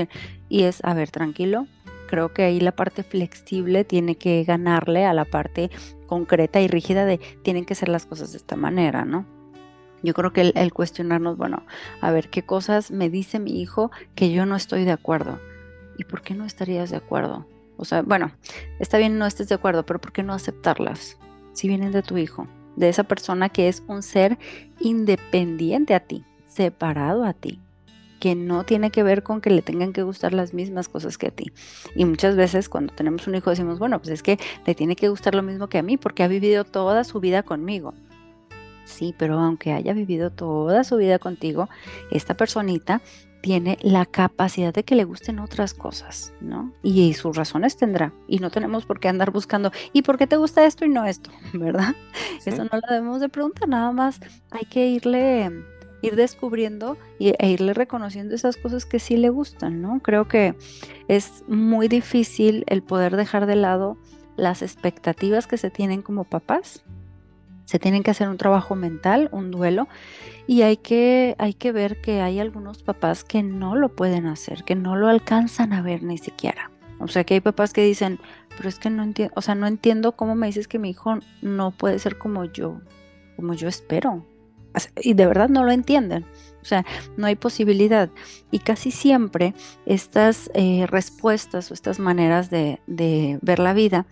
y 0.49 0.63
es, 0.63 0.79
a 0.85 0.95
ver, 0.95 1.11
tranquilo, 1.11 1.67
creo 2.07 2.33
que 2.33 2.45
ahí 2.45 2.61
la 2.61 2.73
parte 2.73 3.03
flexible 3.03 3.85
tiene 3.85 4.17
que 4.17 4.43
ganarle 4.45 5.05
a 5.05 5.13
la 5.13 5.25
parte 5.25 5.71
concreta 6.07 6.61
y 6.61 6.69
rígida 6.69 7.05
de 7.05 7.19
tienen 7.43 7.65
que 7.65 7.75
ser 7.75 7.89
las 7.89 8.07
cosas 8.07 8.33
de 8.33 8.39
esta 8.39 8.57
manera, 8.57 9.05
¿no? 9.05 9.27
Yo 10.03 10.15
creo 10.15 10.33
que 10.33 10.53
el, 10.55 10.73
cuestionarnos, 10.73 11.37
bueno, 11.37 11.65
a 12.01 12.11
ver, 12.11 12.29
¿qué 12.29 12.43
cosas 12.43 12.91
me 12.91 13.11
dice 13.11 13.39
mi 13.39 13.61
hijo 13.61 13.91
que 14.15 14.31
yo 14.31 14.47
no 14.47 14.55
estoy 14.55 14.85
de 14.85 14.93
acuerdo? 14.93 15.41
¿Y 15.99 16.05
por 16.05 16.23
qué 16.23 16.35
no 16.35 16.45
estarías 16.45 16.91
de 16.91 16.99
acuerdo? 16.99 17.47
O 17.77 17.85
sea, 17.85 18.03
bueno, 18.03 18.33
está 18.79 18.99
bien 18.99 19.19
no 19.19 19.27
estés 19.27 19.49
de 19.49 19.55
acuerdo, 19.55 19.85
pero 19.85 20.01
¿por 20.01 20.13
qué 20.13 20.23
no 20.23 20.33
aceptarlas? 20.33 21.19
Si 21.53 21.69
vienen 21.69 21.93
de 21.93 22.03
tu 22.03 22.19
hijo, 22.19 22.47
de 22.77 22.89
esa 22.89 23.05
persona 23.05 23.49
que 23.49 23.69
es 23.69 23.83
un 23.89 24.03
ser 24.03 24.39
independiente 24.81 25.95
a 25.95 26.01
ti, 26.01 26.25
separado 26.47 27.25
a 27.25 27.33
ti, 27.33 27.61
que 28.27 28.35
no 28.35 28.65
tiene 28.65 28.91
que 28.91 29.05
ver 29.05 29.23
con 29.23 29.41
que 29.41 29.51
le 29.51 29.63
tengan 29.63 29.93
que 29.93 30.03
gustar 30.03 30.35
las 30.35 30.53
mismas 30.53 30.89
cosas 30.89 31.17
que 31.17 31.29
a 31.29 31.31
ti. 31.31 31.53
Y 31.95 32.05
muchas 32.07 32.35
veces 32.35 32.69
cuando 32.69 32.93
tenemos 32.93 33.29
un 33.29 33.37
hijo 33.37 33.51
decimos, 33.51 33.79
bueno, 33.79 34.01
pues 34.01 34.11
es 34.11 34.25
que 34.25 34.37
le 34.67 34.75
tiene 34.75 34.97
que 34.97 35.09
gustar 35.09 35.37
lo 35.37 35.45
mismo 35.45 35.69
que 35.69 35.79
a 35.79 35.83
mí 35.85 35.97
porque 35.97 36.25
ha 36.25 36.29
vivido 36.29 36.65
toda 36.65 37.05
su 37.05 37.21
vida 37.21 37.45
conmigo. 37.45 37.95
Sí, 38.85 39.15
pero 39.17 39.39
aunque 39.39 39.73
haya 39.73 39.93
vivido 39.93 40.31
toda 40.31 40.83
su 40.83 40.97
vida 40.97 41.21
contigo, 41.21 41.69
esta 42.11 42.35
personita 42.35 43.01
tiene 43.43 43.79
la 43.81 44.07
capacidad 44.07 44.75
de 44.75 44.83
que 44.83 44.97
le 44.97 45.05
gusten 45.05 45.39
otras 45.39 45.73
cosas, 45.73 46.33
¿no? 46.41 46.73
Y, 46.83 47.15
sus 47.15 47.37
razones 47.37 47.77
tendrá. 47.77 48.13
Y 48.27 48.41
no 48.41 48.51
tenemos 48.51 48.87
por 48.87 48.99
qué 48.99 49.07
andar 49.07 49.31
buscando, 49.31 49.71
¿y 49.93 50.03
por 50.03 50.19
qué 50.19 50.27
te 50.27 50.37
gusta 50.37 50.67
esto 50.67 50.85
y 50.85 50.89
no 50.89 51.05
esto? 51.05 51.31
¿Verdad? 51.53 51.95
Eso 52.45 52.65
no 52.65 52.71
lo 52.73 52.89
debemos 52.89 53.21
de 53.21 53.29
preguntar, 53.29 53.69
nada 53.69 53.93
más 53.93 54.19
hay 54.51 54.65
que 54.65 54.89
irle 54.89 55.53
ir 56.07 56.17
descubriendo 56.17 56.97
e 57.19 57.51
irle 57.51 57.75
reconociendo 57.75 58.35
esas 58.35 58.57
cosas 58.57 58.87
que 58.87 58.99
sí 58.99 59.17
le 59.17 59.29
gustan, 59.29 59.83
¿no? 59.83 60.01
Creo 60.01 60.29
que 60.29 60.55
es 61.09 61.45
muy 61.49 61.89
difícil 61.89 62.65
el 62.69 62.83
poder 62.83 63.17
dejar 63.17 63.47
de 63.47 63.57
lado 63.57 63.97
las 64.37 64.63
expectativas 64.63 65.47
que 65.47 65.57
se 65.57 65.71
tienen 65.71 66.03
como 66.03 66.25
papás. 66.25 66.83
Se 67.65 67.79
tienen 67.79 68.03
que 68.03 68.13
hacer 68.13 68.29
un 68.29 68.37
trabajo 68.37 68.77
mental, 68.77 69.29
un 69.33 69.51
duelo, 69.51 69.89
y 70.47 70.63
hay 70.63 70.77
que, 70.77 71.35
hay 71.39 71.55
que 71.55 71.73
ver 71.73 72.01
que 72.01 72.21
hay 72.21 72.39
algunos 72.39 72.83
papás 72.85 73.25
que 73.25 73.43
no 73.43 73.75
lo 73.75 73.89
pueden 73.89 74.27
hacer, 74.27 74.63
que 74.63 74.77
no 74.77 74.95
lo 74.95 75.09
alcanzan 75.09 75.73
a 75.73 75.83
ver 75.83 76.05
ni 76.05 76.19
siquiera. 76.19 76.71
O 77.01 77.09
sea, 77.09 77.25
que 77.25 77.35
hay 77.35 77.41
papás 77.41 77.73
que 77.73 77.83
dicen, 77.83 78.21
pero 78.57 78.69
es 78.69 78.79
que 78.79 78.89
no 78.89 79.03
entiendo, 79.03 79.35
o 79.37 79.43
sea, 79.43 79.57
no 79.57 79.67
entiendo 79.67 80.13
cómo 80.13 80.37
me 80.37 80.47
dices 80.47 80.69
que 80.69 80.79
mi 80.79 80.91
hijo 80.91 81.19
no 81.43 81.73
puede 81.73 81.99
ser 81.99 82.19
como 82.19 82.45
yo, 82.45 82.81
como 83.35 83.55
yo 83.55 83.67
espero 83.69 84.25
y 85.03 85.15
de 85.15 85.27
verdad 85.27 85.49
no 85.49 85.65
lo 85.65 85.73
entienden. 85.73 86.27
O 86.67 86.69
sea, 86.69 86.85
no 87.17 87.29
hay 87.29 87.37
posibilidad. 87.37 88.11
Y 88.51 88.59
casi 88.59 88.91
siempre 88.91 89.55
estas 89.87 90.51
eh, 90.53 90.87
respuestas 90.89 91.71
o 91.71 91.75
estas 91.75 92.01
maneras 92.01 92.51
de, 92.51 92.81
ver 93.41 93.61
la 93.61 93.73
vida 93.73 94.07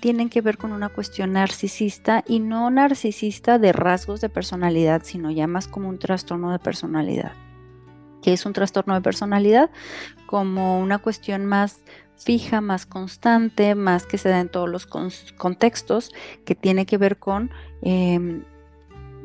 tienen 0.00 0.28
que 0.28 0.40
ver 0.40 0.56
con 0.56 0.70
una 0.70 0.88
cuestión 0.88 1.32
narcisista 1.32 2.22
y 2.24 2.38
no 2.38 2.70
narcisista 2.70 3.58
de 3.58 3.72
rasgos 3.72 4.20
de 4.20 4.28
personalidad, 4.28 5.02
sino 5.02 5.32
ya 5.32 5.48
más 5.48 5.66
como 5.66 5.88
un 5.88 5.98
trastorno 5.98 6.52
de 6.52 6.60
personalidad. 6.60 7.32
¿Qué 8.22 8.32
es 8.32 8.46
un 8.46 8.52
trastorno 8.52 8.94
de 8.94 9.00
personalidad? 9.00 9.70
Como 10.26 10.78
una 10.78 10.98
cuestión 10.98 11.44
más 11.44 11.80
fija, 12.16 12.60
más 12.60 12.86
constante, 12.86 13.74
más 13.74 14.06
que 14.06 14.18
se 14.18 14.28
da 14.28 14.38
en 14.38 14.48
todos 14.48 14.68
los 14.68 14.86
contextos, 14.86 16.12
que 16.44 16.54
tiene 16.54 16.86
que 16.86 16.98
ver 16.98 17.18
con... 17.18 17.50
Em, 17.82 18.44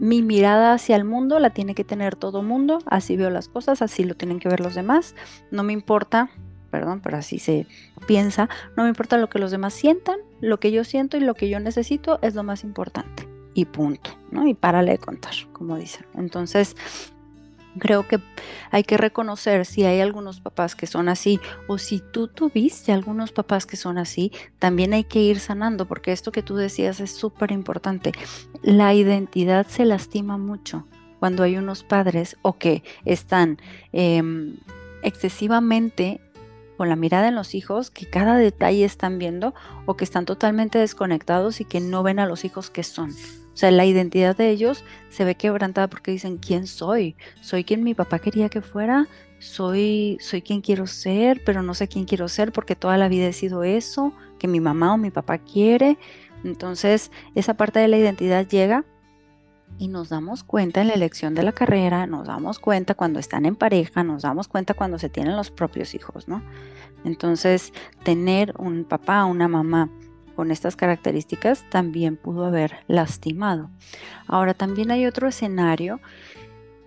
mi 0.01 0.24
mirada 0.24 0.74
hacia 0.74 0.96
el 0.96 1.03
mundo 1.03 1.38
la 1.38 1.51
tiene 1.51 1.75
que 1.75 1.84
tener 1.84 2.15
todo 2.15 2.41
mundo, 2.41 2.79
así 2.88 3.15
veo 3.15 3.29
las 3.29 3.48
cosas, 3.48 3.84
así 3.84 4.03
lo 4.03 4.15
tienen 4.15 4.39
que 4.39 4.50
ver 4.50 4.60
los 4.60 4.74
demás, 4.74 5.15
no 5.51 5.62
me 5.62 5.74
importa, 5.74 6.31
perdón, 6.72 7.01
pero 7.01 7.17
así 7.17 7.38
se 7.38 7.67
piensa, 8.08 8.50
no 8.75 8.81
me 8.81 8.89
importa 8.89 9.17
lo 9.17 9.29
que 9.29 9.38
los 9.38 9.51
demás 9.51 9.75
sientan, 9.75 10.17
lo 10.39 10.60
que 10.60 10.72
yo 10.72 10.84
siento 10.86 11.17
y 11.17 11.20
lo 11.20 11.36
que 11.36 11.50
yo 11.50 11.60
necesito 11.60 12.17
es 12.24 12.34
lo 12.34 12.41
más 12.41 12.63
importante 12.63 13.29
y 13.53 13.65
punto, 13.65 14.10
¿no? 14.31 14.48
Y 14.48 14.55
párale 14.55 14.93
de 14.93 14.98
contar, 14.98 15.36
como 15.53 15.77
dicen. 15.77 16.08
Entonces, 16.15 16.75
Creo 17.80 18.08
que 18.08 18.20
hay 18.70 18.84
que 18.84 18.98
reconocer 18.98 19.66
si 19.66 19.84
hay 19.84 20.01
algunos 20.01 20.42
papás 20.42 20.75
que 20.75 20.88
son 20.88 21.10
así 21.10 21.40
o 21.68 21.78
si 21.78 22.00
tú 22.00 22.28
tuviste 22.28 22.92
algunos 22.92 23.32
papás 23.32 23.66
que 23.66 23.78
son 23.78 23.98
así, 23.98 24.32
también 24.60 24.94
hay 24.94 25.04
que 25.04 25.20
ir 25.20 25.40
sanando 25.40 25.86
porque 25.86 26.12
esto 26.12 26.32
que 26.32 26.44
tú 26.44 26.56
decías 26.56 27.00
es 27.00 27.12
súper 27.12 27.51
importante. 27.51 28.12
La 28.62 28.94
identidad 28.94 29.68
se 29.68 29.86
lastima 29.86 30.38
mucho 30.38 30.86
cuando 31.20 31.44
hay 31.44 31.58
unos 31.58 31.84
padres 31.84 32.36
o 32.42 32.58
que 32.58 32.84
están 33.06 33.60
em, 33.94 34.58
excesivamente 35.04 36.20
con 36.78 36.90
la 36.90 36.96
mirada 36.96 37.28
en 37.28 37.36
los 37.36 37.54
hijos, 37.54 37.92
que 37.92 38.10
cada 38.10 38.38
detalle 38.38 38.86
están 38.86 39.20
viendo 39.20 39.54
o 39.86 39.96
que 39.96 40.04
están 40.04 40.25
totalmente 40.25 40.80
desconectados 40.80 41.62
y 41.62 41.66
que 41.66 41.80
no 41.80 42.01
ven 42.01 42.18
a 42.18 42.25
los 42.25 42.44
hijos 42.44 42.72
que 42.72 42.82
son. 42.82 43.12
O 43.53 43.58
sea, 43.58 43.72
la 43.72 43.86
identidad 43.86 44.36
de 44.36 44.50
ellos 44.50 44.84
se 45.10 45.25
ve 45.25 45.36
quebrantada 45.36 45.89
porque 45.89 46.12
dicen, 46.12 46.38
¿quién 46.38 46.67
soy? 46.67 47.15
¿Soy 47.41 47.63
quien 47.63 47.84
mi 47.84 47.93
papá 47.93 48.20
quería 48.20 48.50
que 48.50 48.62
fuera? 48.62 49.08
¿Soy, 49.39 50.17
soy 50.22 50.41
quien 50.41 50.62
quiero 50.62 50.88
ser, 50.88 51.41
pero 51.46 51.62
no 51.62 51.74
sé 51.74 51.88
quién 51.88 52.05
quiero 52.05 52.29
ser 52.29 52.51
porque 52.51 52.75
toda 52.75 52.98
la 52.98 53.10
vida 53.10 53.27
he 53.27 53.34
sido 53.34 53.63
eso, 53.63 54.13
que 54.39 54.48
mi 54.48 54.60
mamá 54.60 54.93
o 54.93 54.98
mi 54.98 55.12
papá 55.12 55.38
quiere? 55.39 55.98
Entonces, 56.43 57.12
esa 57.36 57.55
parte 57.55 57.79
de 57.79 57.88
la 57.88 57.98
identidad 57.98 58.48
llega 58.48 58.86
y 59.77 59.88
nos 59.88 60.10
damos 60.10 60.43
cuenta 60.43 60.81
en 60.81 60.88
la 60.88 60.93
elección 60.93 61.34
de 61.34 61.43
la 61.43 61.51
carrera, 61.51 62.05
nos 62.08 62.27
damos 62.27 62.60
cuenta 62.60 62.93
cuando 62.93 63.20
están 63.20 63.46
en 63.46 63.55
pareja, 63.55 64.03
nos 64.03 64.22
damos 64.22 64.48
cuenta 64.48 64.74
cuando 64.74 65.00
se 65.00 65.10
tienen 65.10 65.36
los 65.36 65.51
propios 65.51 65.96
hijos, 65.96 66.27
¿no? 66.27 66.41
Entonces, 67.03 67.74
tener 68.03 68.53
un 68.58 68.84
papá, 68.84 69.25
una 69.25 69.48
mamá 69.48 69.89
con 70.41 70.50
estas 70.50 70.75
características 70.75 71.69
también 71.69 72.17
pudo 72.17 72.45
haber 72.45 72.77
lastimado. 72.88 73.69
Ahora 74.25 74.55
también 74.55 74.89
hay 74.89 75.05
otro 75.05 75.27
escenario 75.27 76.00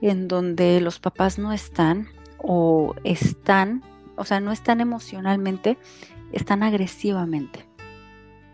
en 0.01 0.27
donde 0.27 0.81
los 0.81 0.99
papás 0.99 1.39
no 1.39 1.53
están 1.53 2.09
o 2.39 2.97
están, 3.05 3.85
o 4.17 4.25
sea, 4.25 4.41
no 4.41 4.51
están 4.51 4.81
emocionalmente, 4.81 5.79
están 6.33 6.65
agresivamente. 6.65 7.65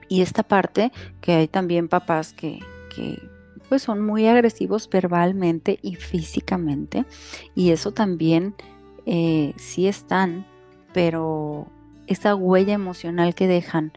Y 0.06 0.20
esta 0.20 0.42
parte, 0.42 0.92
que 1.22 1.32
hay 1.32 1.48
también 1.48 1.88
papás 1.88 2.34
que, 2.34 2.58
que 2.94 3.26
pues 3.70 3.80
son 3.80 4.04
muy 4.04 4.26
agresivos 4.26 4.86
verbalmente 4.90 5.78
y 5.80 5.94
físicamente, 5.94 7.06
y 7.54 7.70
eso 7.70 7.92
también 7.92 8.54
eh, 9.06 9.54
sí 9.56 9.86
están, 9.86 10.46
pero 10.92 11.68
esa 12.06 12.34
huella 12.34 12.74
emocional 12.74 13.34
que 13.34 13.46
dejan 13.46 13.92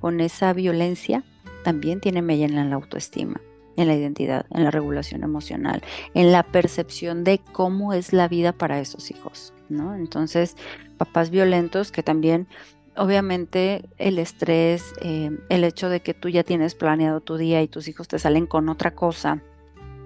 con 0.00 0.20
esa 0.20 0.52
violencia 0.52 1.24
también 1.64 2.00
tiene 2.00 2.22
mella 2.22 2.46
en 2.46 2.70
la 2.70 2.74
autoestima, 2.74 3.40
en 3.76 3.88
la 3.88 3.94
identidad, 3.94 4.46
en 4.50 4.64
la 4.64 4.70
regulación 4.70 5.22
emocional, 5.22 5.82
en 6.14 6.32
la 6.32 6.42
percepción 6.42 7.24
de 7.24 7.40
cómo 7.52 7.92
es 7.92 8.12
la 8.12 8.28
vida 8.28 8.52
para 8.52 8.80
esos 8.80 9.10
hijos, 9.10 9.54
¿no? 9.68 9.94
Entonces, 9.94 10.56
papás 10.98 11.30
violentos 11.30 11.92
que 11.92 12.02
también 12.02 12.48
obviamente 12.96 13.88
el 13.98 14.18
estrés, 14.18 14.92
eh, 15.00 15.30
el 15.48 15.64
hecho 15.64 15.88
de 15.88 16.00
que 16.00 16.14
tú 16.14 16.28
ya 16.28 16.42
tienes 16.44 16.74
planeado 16.74 17.20
tu 17.20 17.36
día 17.36 17.62
y 17.62 17.68
tus 17.68 17.88
hijos 17.88 18.08
te 18.08 18.18
salen 18.18 18.46
con 18.46 18.68
otra 18.68 18.94
cosa, 18.94 19.40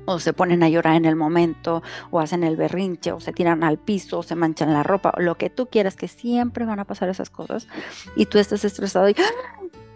o 0.06 0.20
se 0.20 0.32
ponen 0.32 0.62
a 0.62 0.68
llorar 0.68 0.94
en 0.94 1.04
el 1.04 1.16
momento, 1.16 1.82
o 2.10 2.20
hacen 2.20 2.44
el 2.44 2.56
berrinche, 2.56 3.12
o 3.12 3.20
se 3.20 3.32
tiran 3.32 3.64
al 3.64 3.76
piso, 3.76 4.20
o 4.20 4.22
se 4.22 4.36
manchan 4.36 4.72
la 4.72 4.82
ropa, 4.82 5.12
o 5.16 5.20
lo 5.20 5.36
que 5.36 5.50
tú 5.50 5.66
quieras, 5.66 5.96
que 5.96 6.08
siempre 6.08 6.64
van 6.64 6.78
a 6.78 6.84
pasar 6.84 7.08
esas 7.08 7.28
cosas, 7.28 7.66
y 8.14 8.26
tú 8.26 8.38
estás 8.38 8.64
estresado 8.64 9.08
y 9.08 9.16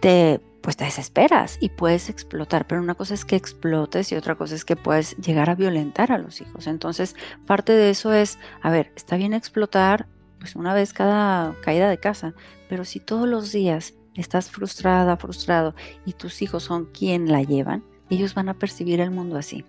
te 0.00 0.40
pues 0.60 0.76
te 0.76 0.84
desesperas 0.84 1.56
y 1.60 1.70
puedes 1.70 2.10
explotar, 2.10 2.66
pero 2.66 2.82
una 2.82 2.94
cosa 2.94 3.14
es 3.14 3.24
que 3.24 3.36
explotes 3.36 4.12
y 4.12 4.16
otra 4.16 4.34
cosa 4.34 4.54
es 4.54 4.64
que 4.64 4.76
puedes 4.76 5.16
llegar 5.16 5.48
a 5.48 5.54
violentar 5.54 6.12
a 6.12 6.18
los 6.18 6.40
hijos. 6.40 6.66
Entonces, 6.66 7.16
parte 7.46 7.72
de 7.72 7.90
eso 7.90 8.12
es, 8.12 8.38
a 8.60 8.70
ver, 8.70 8.92
está 8.94 9.16
bien 9.16 9.32
explotar 9.32 10.06
pues 10.38 10.56
una 10.56 10.74
vez 10.74 10.92
cada 10.92 11.54
caída 11.62 11.88
de 11.88 11.98
casa, 11.98 12.34
pero 12.68 12.84
si 12.84 13.00
todos 13.00 13.28
los 13.28 13.52
días 13.52 13.94
estás 14.14 14.50
frustrada, 14.50 15.16
frustrado 15.16 15.74
y 16.04 16.14
tus 16.14 16.42
hijos 16.42 16.64
son 16.64 16.86
quien 16.86 17.30
la 17.30 17.42
llevan, 17.42 17.84
ellos 18.08 18.34
van 18.34 18.48
a 18.48 18.54
percibir 18.54 19.00
el 19.00 19.10
mundo 19.10 19.36
así. 19.36 19.64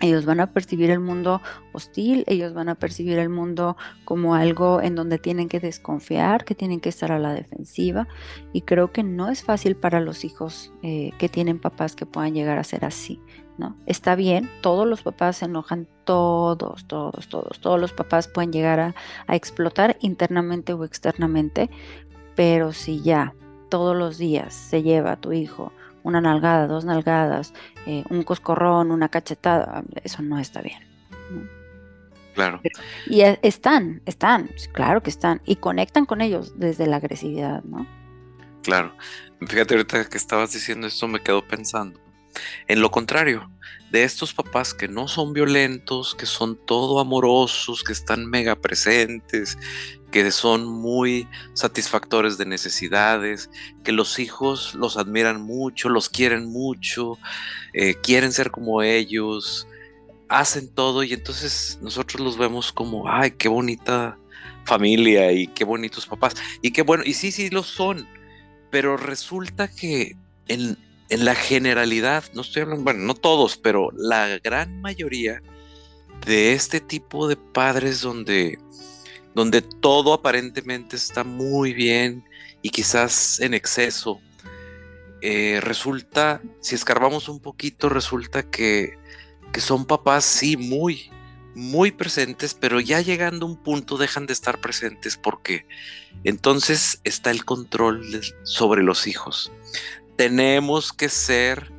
Ellos 0.00 0.24
van 0.24 0.40
a 0.40 0.52
percibir 0.52 0.90
el 0.90 1.00
mundo 1.00 1.40
hostil, 1.72 2.24
ellos 2.26 2.54
van 2.54 2.68
a 2.68 2.76
percibir 2.76 3.18
el 3.18 3.28
mundo 3.28 3.76
como 4.04 4.34
algo 4.34 4.80
en 4.80 4.94
donde 4.94 5.18
tienen 5.18 5.48
que 5.48 5.60
desconfiar, 5.60 6.44
que 6.44 6.54
tienen 6.54 6.80
que 6.80 6.88
estar 6.88 7.10
a 7.10 7.18
la 7.18 7.34
defensiva. 7.34 8.06
Y 8.52 8.62
creo 8.62 8.92
que 8.92 9.02
no 9.02 9.28
es 9.28 9.42
fácil 9.42 9.76
para 9.76 10.00
los 10.00 10.24
hijos 10.24 10.72
eh, 10.82 11.10
que 11.18 11.28
tienen 11.28 11.58
papás 11.58 11.96
que 11.96 12.06
puedan 12.06 12.34
llegar 12.34 12.58
a 12.58 12.64
ser 12.64 12.84
así. 12.84 13.20
¿no? 13.58 13.76
Está 13.86 14.14
bien, 14.14 14.48
todos 14.60 14.86
los 14.86 15.02
papás 15.02 15.38
se 15.38 15.46
enojan, 15.46 15.88
todos, 16.04 16.86
todos, 16.86 17.28
todos, 17.28 17.60
todos 17.60 17.80
los 17.80 17.92
papás 17.92 18.28
pueden 18.28 18.52
llegar 18.52 18.78
a, 18.78 18.94
a 19.26 19.34
explotar 19.34 19.96
internamente 20.00 20.72
o 20.74 20.84
externamente, 20.84 21.68
pero 22.36 22.72
si 22.72 23.02
ya 23.02 23.34
todos 23.68 23.96
los 23.96 24.16
días 24.16 24.54
se 24.54 24.84
lleva 24.84 25.12
a 25.12 25.20
tu 25.20 25.32
hijo 25.32 25.72
una 26.02 26.20
nalgada, 26.20 26.66
dos 26.66 26.84
nalgadas, 26.84 27.54
eh, 27.86 28.04
un 28.10 28.22
coscorrón, 28.22 28.90
una 28.90 29.08
cachetada, 29.08 29.82
eso 30.04 30.22
no 30.22 30.38
está 30.38 30.62
bien. 30.62 30.82
Claro. 32.34 32.60
Y 33.06 33.22
e, 33.22 33.38
están, 33.42 34.00
están, 34.06 34.50
claro 34.72 35.02
que 35.02 35.10
están, 35.10 35.42
y 35.44 35.56
conectan 35.56 36.06
con 36.06 36.20
ellos 36.20 36.52
desde 36.56 36.86
la 36.86 36.96
agresividad, 36.96 37.64
¿no? 37.64 37.86
Claro. 38.62 38.94
Fíjate, 39.46 39.74
ahorita 39.74 40.08
que 40.08 40.16
estabas 40.16 40.52
diciendo 40.52 40.86
esto 40.86 41.08
me 41.08 41.20
quedo 41.20 41.46
pensando. 41.46 42.00
En 42.66 42.80
lo 42.80 42.90
contrario, 42.90 43.50
de 43.90 44.04
estos 44.04 44.34
papás 44.34 44.74
que 44.74 44.88
no 44.88 45.08
son 45.08 45.32
violentos, 45.32 46.14
que 46.14 46.26
son 46.26 46.58
todo 46.66 47.00
amorosos, 47.00 47.82
que 47.82 47.92
están 47.92 48.26
mega 48.26 48.54
presentes, 48.54 49.58
que 50.10 50.30
son 50.30 50.66
muy 50.66 51.28
satisfactores 51.52 52.38
de 52.38 52.46
necesidades, 52.46 53.50
que 53.84 53.92
los 53.92 54.18
hijos 54.18 54.74
los 54.74 54.96
admiran 54.96 55.42
mucho, 55.42 55.88
los 55.88 56.08
quieren 56.08 56.46
mucho, 56.46 57.18
eh, 57.74 57.94
quieren 58.02 58.32
ser 58.32 58.50
como 58.50 58.82
ellos, 58.82 59.66
hacen 60.28 60.68
todo 60.68 61.02
y 61.02 61.12
entonces 61.12 61.78
nosotros 61.82 62.20
los 62.20 62.38
vemos 62.38 62.72
como, 62.72 63.10
ay, 63.10 63.32
qué 63.32 63.48
bonita 63.48 64.18
familia 64.64 65.32
y 65.32 65.46
qué 65.48 65.64
bonitos 65.64 66.06
papás. 66.06 66.34
Y 66.62 66.70
qué 66.70 66.82
bueno, 66.82 67.02
y 67.04 67.14
sí, 67.14 67.32
sí 67.32 67.50
lo 67.50 67.62
son, 67.62 68.06
pero 68.70 68.96
resulta 68.96 69.68
que 69.68 70.16
en, 70.46 70.78
en 71.08 71.24
la 71.24 71.34
generalidad, 71.34 72.24
no 72.34 72.42
estoy 72.42 72.62
hablando, 72.62 72.84
bueno, 72.84 73.00
no 73.00 73.14
todos, 73.14 73.56
pero 73.56 73.90
la 73.96 74.38
gran 74.38 74.80
mayoría 74.80 75.42
de 76.26 76.52
este 76.52 76.80
tipo 76.80 77.28
de 77.28 77.36
padres 77.36 78.00
donde 78.00 78.58
donde 79.38 79.62
todo 79.62 80.14
aparentemente 80.14 80.96
está 80.96 81.22
muy 81.22 81.72
bien 81.72 82.24
y 82.60 82.70
quizás 82.70 83.38
en 83.38 83.54
exceso, 83.54 84.20
eh, 85.22 85.60
resulta, 85.62 86.42
si 86.60 86.74
escarbamos 86.74 87.28
un 87.28 87.38
poquito, 87.38 87.88
resulta 87.88 88.42
que, 88.42 88.98
que 89.52 89.60
son 89.60 89.86
papás, 89.86 90.24
sí, 90.24 90.56
muy, 90.56 91.12
muy 91.54 91.92
presentes, 91.92 92.52
pero 92.52 92.80
ya 92.80 93.00
llegando 93.00 93.46
a 93.46 93.50
un 93.50 93.62
punto 93.62 93.96
dejan 93.96 94.26
de 94.26 94.32
estar 94.32 94.60
presentes 94.60 95.16
porque 95.16 95.66
entonces 96.24 97.00
está 97.04 97.30
el 97.30 97.44
control 97.44 98.20
sobre 98.42 98.82
los 98.82 99.06
hijos. 99.06 99.52
Tenemos 100.16 100.92
que 100.92 101.08
ser 101.08 101.70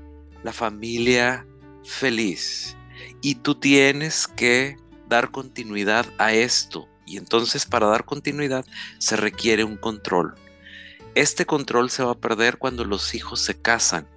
la 0.43 0.53
familia 0.53 1.45
feliz 1.83 2.77
y 3.21 3.35
tú 3.35 3.55
tienes 3.55 4.27
que 4.27 4.77
dar 5.09 5.31
continuidad 5.31 6.05
a 6.19 6.31
esto. 6.31 6.87
Y 7.09 7.17
entonces 7.17 7.65
para 7.65 7.87
dar 7.87 8.05
continuidad 8.05 8.65
se 8.99 9.15
requiere 9.15 9.63
un 9.63 9.77
control. 9.77 10.35
Este 11.15 11.47
control 11.47 11.89
se 11.89 12.03
va 12.03 12.11
a 12.11 12.19
perder 12.19 12.59
cuando 12.59 12.85
los 12.85 13.15
hijos 13.15 13.41
se 13.41 13.59
casan 13.59 14.07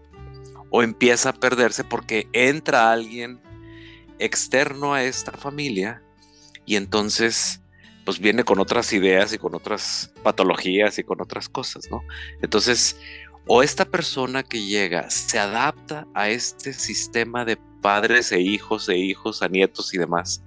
o 0.68 0.82
empieza 0.82 1.30
a 1.30 1.32
perderse 1.32 1.84
porque 1.84 2.28
entra 2.34 2.92
alguien 2.92 3.40
externo 4.18 4.92
a 4.92 5.02
esta 5.02 5.32
familia 5.32 6.02
y 6.66 6.76
entonces 6.76 7.62
pues 8.04 8.18
viene 8.18 8.44
con 8.44 8.58
otras 8.58 8.92
ideas 8.92 9.32
y 9.32 9.38
con 9.38 9.54
otras 9.54 10.12
patologías 10.22 10.98
y 10.98 11.04
con 11.04 11.20
otras 11.22 11.48
cosas, 11.48 11.88
¿no? 11.90 12.02
Entonces, 12.42 12.96
o 13.46 13.62
esta 13.62 13.84
persona 13.84 14.42
que 14.42 14.62
llega 14.64 15.08
se 15.08 15.38
adapta 15.38 16.06
a 16.14 16.28
este 16.28 16.72
sistema 16.74 17.44
de 17.44 17.56
padres 17.80 18.32
e 18.32 18.40
hijos, 18.40 18.86
de 18.86 18.98
hijos 18.98 19.42
a 19.42 19.48
nietos 19.48 19.94
y 19.94 19.98
demás, 19.98 20.42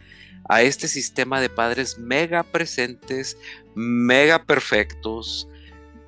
a 0.47 0.62
este 0.62 0.88
sistema 0.88 1.41
de 1.41 1.49
padres 1.49 1.97
mega 1.97 2.43
presentes, 2.43 3.38
mega 3.73 4.43
perfectos, 4.43 5.47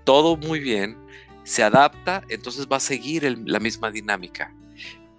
todo 0.04 0.38
muy 0.38 0.60
bien, 0.60 0.98
se 1.44 1.64
adapta, 1.64 2.24
entonces 2.30 2.68
va 2.72 2.78
a 2.78 2.82
seguir 2.82 3.24
la 3.46 3.60
misma 3.60 3.92
dinámica. 3.92 4.54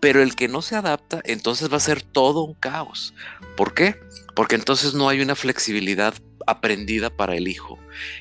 Pero 0.00 0.22
el 0.22 0.37
que 0.37 0.46
no 0.46 0.62
se 0.62 0.76
adapta, 0.76 1.20
entonces 1.24 1.72
va 1.72 1.78
a 1.78 1.81
ser 1.81 2.02
todo 2.02 2.42
un 2.42 2.54
caos. 2.54 3.14
¿Por 3.57 3.74
qué? 3.74 3.96
Porque 4.35 4.54
entonces 4.54 4.94
no 4.94 5.09
hay 5.09 5.20
una 5.20 5.35
flexibilidad 5.35 6.14
aprendida 6.46 7.11
para 7.11 7.35
el 7.35 7.48
hijo. 7.48 7.78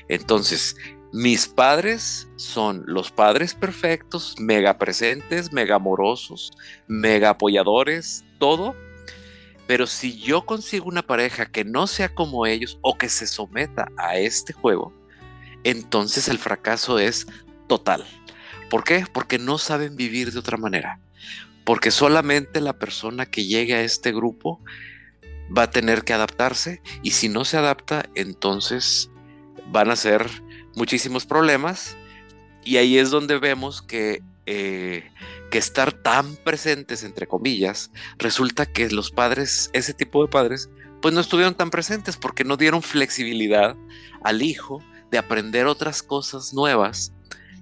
Entonces, 0.08 0.76
mis 1.12 1.46
padres 1.46 2.28
son 2.36 2.82
los 2.86 3.10
padres 3.10 3.54
perfectos, 3.54 4.34
mega 4.38 4.78
presentes, 4.78 5.52
mega 5.52 5.76
amorosos, 5.76 6.50
mega 6.86 7.30
apoyadores, 7.30 8.24
todo, 8.38 8.74
pero 9.68 9.86
si 9.86 10.18
yo 10.18 10.46
consigo 10.46 10.86
una 10.86 11.02
pareja 11.02 11.44
que 11.44 11.62
no 11.62 11.86
sea 11.86 12.08
como 12.08 12.46
ellos 12.46 12.78
o 12.80 12.96
que 12.96 13.10
se 13.10 13.26
someta 13.26 13.92
a 13.98 14.16
este 14.16 14.54
juego, 14.54 14.94
entonces 15.62 16.28
el 16.28 16.38
fracaso 16.38 16.98
es 16.98 17.26
total. 17.66 18.02
¿Por 18.70 18.82
qué? 18.82 19.04
Porque 19.12 19.38
no 19.38 19.58
saben 19.58 19.94
vivir 19.94 20.32
de 20.32 20.38
otra 20.38 20.56
manera. 20.56 21.00
Porque 21.64 21.90
solamente 21.90 22.62
la 22.62 22.78
persona 22.78 23.26
que 23.26 23.44
llegue 23.44 23.74
a 23.74 23.82
este 23.82 24.10
grupo 24.10 24.58
va 25.56 25.64
a 25.64 25.70
tener 25.70 26.02
que 26.02 26.14
adaptarse 26.14 26.80
y 27.02 27.10
si 27.10 27.28
no 27.28 27.44
se 27.44 27.58
adapta, 27.58 28.08
entonces 28.14 29.10
van 29.70 29.90
a 29.90 29.96
ser 29.96 30.30
muchísimos 30.76 31.26
problemas 31.26 31.94
y 32.64 32.78
ahí 32.78 32.96
es 32.96 33.10
donde 33.10 33.38
vemos 33.38 33.82
que 33.82 34.22
eh, 34.50 35.04
que 35.50 35.58
estar 35.58 35.92
tan 35.92 36.36
presentes, 36.36 37.04
entre 37.04 37.26
comillas, 37.26 37.90
resulta 38.16 38.64
que 38.64 38.88
los 38.88 39.10
padres, 39.10 39.68
ese 39.74 39.92
tipo 39.92 40.22
de 40.22 40.30
padres, 40.30 40.70
pues 41.02 41.12
no 41.12 41.20
estuvieron 41.20 41.54
tan 41.54 41.68
presentes 41.68 42.16
porque 42.16 42.44
no 42.44 42.56
dieron 42.56 42.80
flexibilidad 42.80 43.76
al 44.24 44.40
hijo 44.40 44.82
de 45.10 45.18
aprender 45.18 45.66
otras 45.66 46.02
cosas 46.02 46.54
nuevas 46.54 47.12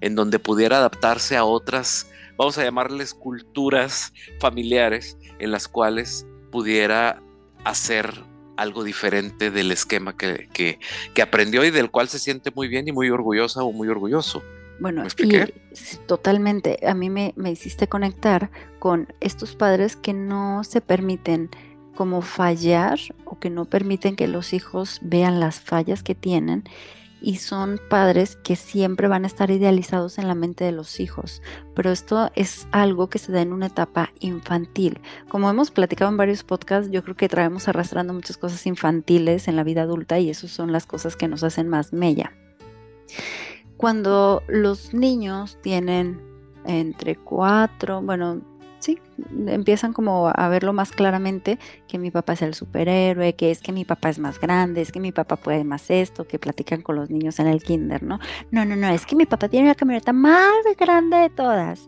en 0.01 0.15
donde 0.15 0.39
pudiera 0.39 0.77
adaptarse 0.77 1.37
a 1.37 1.45
otras, 1.45 2.09
vamos 2.37 2.57
a 2.57 2.63
llamarles 2.63 3.15
culturas 3.15 4.13
familiares 4.39 5.19
en 5.41 5.51
las 5.51 5.67
cuales 5.67 6.25
pudiera 6.53 7.21
hacer 7.65 8.23
algo 8.57 8.85
diferente 8.85 9.51
del 9.51 9.73
esquema 9.73 10.17
que, 10.17 10.49
que, 10.53 10.79
que 11.15 11.23
aprendió 11.23 11.65
y 11.65 11.73
del 11.73 11.91
cual 11.91 12.09
se 12.09 12.21
siente 12.21 12.53
muy 12.55 12.69
bien 12.69 12.87
y 12.87 12.93
muy 12.93 13.11
orgullosa 13.11 13.65
o 13.65 13.73
muy 13.73 13.89
orgulloso. 13.89 14.45
Bueno, 14.79 15.05
totalmente. 16.07 16.79
A 16.87 16.95
mí 16.95 17.11
me, 17.11 17.33
me, 17.37 17.51
hiciste 17.51 17.89
conectar 17.89 18.51
con 18.79 19.09
estos 19.21 19.57
padres 19.57 19.97
que 19.97 20.13
no 20.13 20.65
se 20.65 20.81
permiten 20.81 21.51
como 21.95 22.21
fallar 22.21 22.99
o 23.25 23.39
que 23.39 23.51
no 23.51 23.65
permiten 23.65 24.17
que 24.17 24.29
los 24.29 24.53
hijos 24.53 25.01
vean 25.03 25.41
las 25.41 25.61
fallas 25.61 26.03
que 26.03 26.15
tienen 26.15 26.65
y 27.21 27.37
son 27.37 27.81
padres 27.89 28.37
que 28.37 28.57
siempre 28.57 29.09
van 29.09 29.25
a 29.25 29.27
estar 29.27 29.51
idealizados 29.51 30.19
en 30.19 30.29
la 30.29 30.35
mente 30.35 30.65
de 30.65 30.73
los 30.73 31.01
hijos, 31.01 31.43
pero 31.75 31.91
esto 31.91 32.31
es 32.35 32.69
algo 32.73 33.09
que 33.09 33.19
se 33.19 33.33
da 33.33 33.41
en 33.41 33.53
una 33.53 33.67
etapa 33.67 34.13
infantil. 34.21 35.01
Como 35.29 35.51
hemos 35.51 35.71
platicado 35.71 36.11
en 36.11 36.19
varios 36.19 36.45
podcasts, 36.45 36.93
yo 36.93 37.03
creo 37.03 37.17
que 37.17 37.29
traemos 37.29 37.69
arrastrando 37.69 38.13
muchas 38.13 38.37
cosas 38.37 38.67
infantiles 38.67 39.49
en 39.49 39.57
la 39.57 39.65
vida 39.65 39.83
adulta 39.83 40.19
y 40.19 40.31
esas 40.31 40.51
son 40.51 40.73
las 40.73 40.87
cosas 40.87 41.17
que 41.17 41.29
nos 41.29 41.43
hacen 41.43 41.69
más 41.69 41.93
mella 41.93 42.33
cuando 43.77 44.43
los 44.49 44.95
niños 44.95 45.59
tienen 45.63 46.21
entre 46.65 47.17
cuatro, 47.17 48.03
bueno, 48.03 48.41
sí, 48.79 48.99
empiezan 49.47 49.93
como 49.93 50.33
a 50.35 50.49
verlo 50.49 50.73
más 50.73 50.93
claramente, 50.93 51.59
que 51.89 51.99
mi 51.99 52.11
papá 52.11 52.35
es 52.35 52.43
el 52.43 52.55
superhéroe, 52.55 53.35
que 53.35 53.51
es 53.51 53.61
que 53.61 53.73
mi 53.73 53.85
papá 53.85 54.09
es 54.09 54.19
más 54.19 54.41
grande, 54.41 54.81
es 54.81 54.93
que 54.93 55.01
mi 55.01 55.13
papá 55.13 55.37
puede 55.37 55.65
más 55.65 55.91
esto, 55.91 56.27
que 56.27 56.39
platican 56.39 56.83
con 56.83 56.97
los 56.97 57.11
niños 57.11 57.39
en 57.39 57.47
el 57.47 57.63
kinder, 57.63 58.03
¿no? 58.03 58.19
No, 58.51 58.65
no, 58.65 58.77
no, 58.77 58.89
es 58.89 59.07
que 59.07 59.17
mi 59.17 59.27
papá 59.27 59.49
tiene 59.49 59.69
la 59.69 59.75
camioneta 59.75 60.13
más 60.13 60.53
grande 60.79 61.17
de 61.19 61.31
todas. 61.31 61.87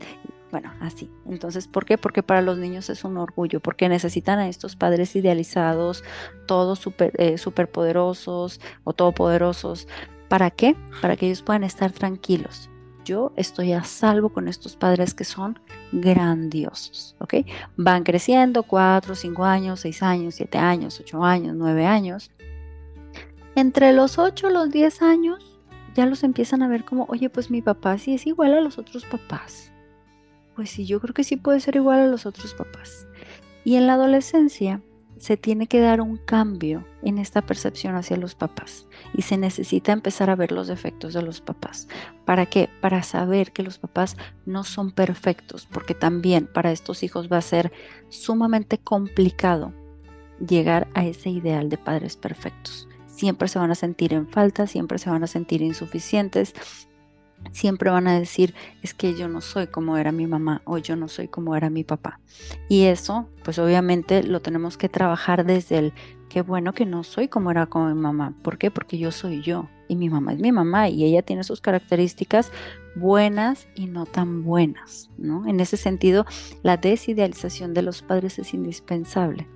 Bueno, 0.51 0.73
así. 0.81 1.11
Entonces, 1.27 1.69
¿por 1.69 1.85
qué? 1.85 1.99
Porque 1.99 2.23
para 2.23 2.41
los 2.41 2.57
niños 2.57 2.89
es 2.89 3.05
un 3.05 3.19
orgullo, 3.19 3.61
porque 3.61 3.89
necesitan 3.89 4.39
a 4.39 4.49
estos 4.49 4.77
padres 4.77 5.15
idealizados, 5.15 6.05
todos 6.47 6.79
super, 6.79 7.13
eh, 7.19 7.37
superpoderosos 7.37 8.61
o 8.85 8.95
todopoderosos, 8.95 9.87
¿Para 10.29 10.51
qué? 10.51 10.77
Para 11.01 11.17
que 11.17 11.27
ellos 11.27 11.43
puedan 11.43 11.65
estar 11.65 11.93
tranquilos. 11.93 12.71
yo 13.05 13.33
estoy 13.37 13.73
a 13.73 13.85
salvo 13.85 14.29
con 14.29 14.49
estos 14.49 14.77
padres 14.77 15.15
que 15.15 15.25
son 15.25 15.59
grandiosos, 15.93 17.17
¿ok? 17.21 17.37
Van 17.79 18.05
creciendo, 18.05 18.65
cuatro, 18.65 19.15
cinco 19.15 19.47
años, 19.47 19.81
seis 19.81 20.03
años, 20.03 20.35
siete 20.35 20.59
años, 20.59 21.01
ocho 21.01 21.25
años, 21.25 21.57
nueve 21.57 21.87
años. 21.87 22.31
Entre 23.55 23.95
los 23.95 24.19
ocho, 24.19 24.51
los 24.51 24.71
diez 24.71 25.01
años, 25.01 25.59
ya 25.95 26.05
los 26.05 26.23
empiezan 26.23 26.63
a 26.63 26.69
ver 26.69 26.85
como, 26.85 27.07
oye, 27.09 27.31
pues 27.31 27.51
mi 27.51 27.63
papá 27.63 27.97
sí 27.97 28.13
es 28.13 28.27
igual 28.27 28.53
a 28.53 28.61
los 28.61 28.77
otros 28.77 29.07
papás. 29.07 29.73
Pues 30.55 30.69
sí, 30.69 30.85
yo 30.85 31.01
creo 31.01 31.15
que 31.15 31.25
sí 31.25 31.37
puede 31.37 31.61
ser 31.61 31.77
igual 31.77 32.01
a 32.01 32.07
los 32.09 32.27
otros 32.27 32.53
papás. 32.53 33.07
Y 33.65 33.77
en 33.77 33.87
la 33.87 33.95
adolescencia 33.95 34.83
se 35.19 35.37
tiene 35.37 35.67
que 35.67 35.81
dar 35.81 36.01
un 36.01 36.17
cambio 36.17 36.85
en 37.03 37.19
esta 37.19 37.43
percepción 37.43 37.95
hacia 37.95 38.17
los 38.17 38.35
papás 38.35 38.87
y 39.15 39.23
se 39.23 39.37
necesita 39.37 39.93
empezar 39.93 40.31
a 40.31 40.37
ver 40.37 40.53
los 40.53 40.67
defectos 40.67 41.15
de 41.15 41.23
los 41.23 41.41
papás. 41.41 41.89
¿Para 42.25 42.47
qué? 42.47 42.69
Para 42.81 43.03
saber 43.03 43.53
que 43.53 43.63
los 43.63 43.79
papás 43.79 44.17
no 44.47 44.65
son 44.65 44.91
perfectos, 44.91 45.67
porque 45.71 45.95
también 45.95 46.47
para 46.47 46.73
estos 46.73 47.03
hijos 47.03 47.29
va 47.31 47.39
a 47.39 47.43
ser 47.43 47.73
sumamente 48.09 48.79
complicado 48.79 49.73
llegar 50.47 50.89
a 50.95 51.05
ese 51.05 51.31
ideal 51.31 51.69
de 51.69 51.79
padres 51.79 52.17
perfectos. 52.17 52.89
Siempre 53.07 53.49
se 53.49 53.59
van 53.59 53.73
a 53.73 53.75
sentir 53.75 54.13
en 54.13 54.29
falta, 54.29 54.67
siempre 54.67 54.99
se 54.99 55.11
van 55.11 55.25
a 55.25 55.27
sentir 55.27 55.63
insuficientes, 55.63 56.55
siempre 57.51 57.91
van 57.91 58.09
a 58.09 58.19
decir, 58.19 58.55
es 58.83 58.95
que 58.95 59.15
yo 59.15 59.29
no 59.29 59.41
soy 59.41 59.67
como 59.67 59.97
era 59.97 60.13
mi 60.13 60.27
mamá 60.27 60.63
o 60.65 60.79
yo 60.79 60.97
no 60.97 61.09
soy 61.09 61.29
como 61.29 61.57
era 61.57 61.71
mi 61.71 61.85
papá. 61.85 62.21
Y 62.69 62.85
eso, 62.85 63.29
pues 63.45 63.59
obviamente 63.59 64.23
lo 64.23 64.41
tenemos 64.41 64.77
que 64.77 64.89
trabajar 64.89 65.45
desde 65.45 65.79
el, 65.79 65.93
qué 66.29 66.43
bueno 66.43 66.73
que 66.73 66.87
no 66.87 67.05
soy 67.05 67.29
como 67.29 67.51
era 67.51 67.67
mi 67.67 67.95
mamá. 67.95 68.35
¿Por 68.43 68.59
qué? 68.59 68.71
Porque 68.71 68.99
yo 68.99 69.11
soy 69.11 69.43
yo 69.43 69.69
y 69.89 69.97
mi 69.97 70.09
mamá 70.09 70.35
es 70.35 70.41
mi 70.41 70.53
mamá 70.53 70.89
y 70.89 71.05
ella 71.05 71.23
tiene 71.23 71.45
sus 71.45 71.61
características 71.61 72.53
buenas 72.95 73.69
y 73.75 73.87
no 73.87 74.07
tan 74.07 74.45
buenas, 74.45 75.11
¿no? 75.17 75.47
En 75.47 75.61
ese 75.61 75.77
sentido, 75.77 76.27
la 76.63 76.77
desidealización 76.77 77.75
de 77.75 77.83
los 77.83 78.03
padres 78.03 78.39
es 78.39 78.55
indispensable. 78.55 79.47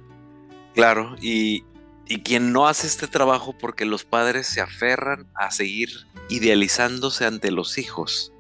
Claro, 0.75 1.17
y, 1.21 1.65
y 2.07 2.23
quien 2.23 2.53
no 2.53 2.67
hace 2.67 2.87
este 2.87 3.07
trabajo 3.07 3.57
porque 3.57 3.85
los 3.85 4.05
padres 4.05 4.47
se 4.47 4.61
aferran 4.61 5.27
a 5.35 5.51
seguir 5.51 5.91
idealizándose 6.29 7.25
ante 7.25 7.51
los 7.51 7.79
hijos. 7.79 8.33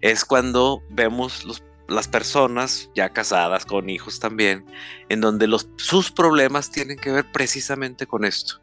Es 0.00 0.24
cuando 0.24 0.82
vemos 0.90 1.44
las 1.88 2.08
personas 2.08 2.90
ya 2.94 3.10
casadas 3.10 3.64
con 3.64 3.88
hijos 3.90 4.20
también, 4.20 4.64
en 5.08 5.20
donde 5.20 5.48
sus 5.76 6.10
problemas 6.10 6.70
tienen 6.70 6.98
que 6.98 7.10
ver 7.10 7.30
precisamente 7.32 8.06
con 8.06 8.24
esto, 8.24 8.60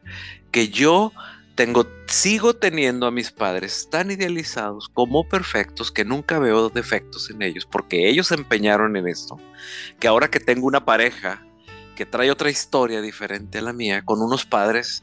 que 0.51 0.69
yo 0.69 1.11
tengo, 1.55 1.85
sigo 2.07 2.55
teniendo 2.55 3.05
a 3.05 3.11
mis 3.11 3.31
padres 3.31 3.87
tan 3.89 4.09
idealizados 4.09 4.89
como 4.89 5.27
perfectos 5.27 5.91
que 5.91 6.03
nunca 6.03 6.39
veo 6.39 6.69
defectos 6.69 7.29
en 7.29 7.41
ellos, 7.41 7.65
porque 7.65 8.09
ellos 8.09 8.27
se 8.27 8.35
empeñaron 8.35 8.95
en 8.97 9.07
esto, 9.07 9.39
que 9.99 10.07
ahora 10.07 10.29
que 10.29 10.39
tengo 10.39 10.67
una 10.67 10.85
pareja 10.85 11.45
que 11.95 12.05
trae 12.05 12.31
otra 12.31 12.49
historia 12.49 13.01
diferente 13.01 13.59
a 13.59 13.61
la 13.61 13.73
mía, 13.73 14.03
con 14.03 14.21
unos 14.21 14.45
padres 14.45 15.01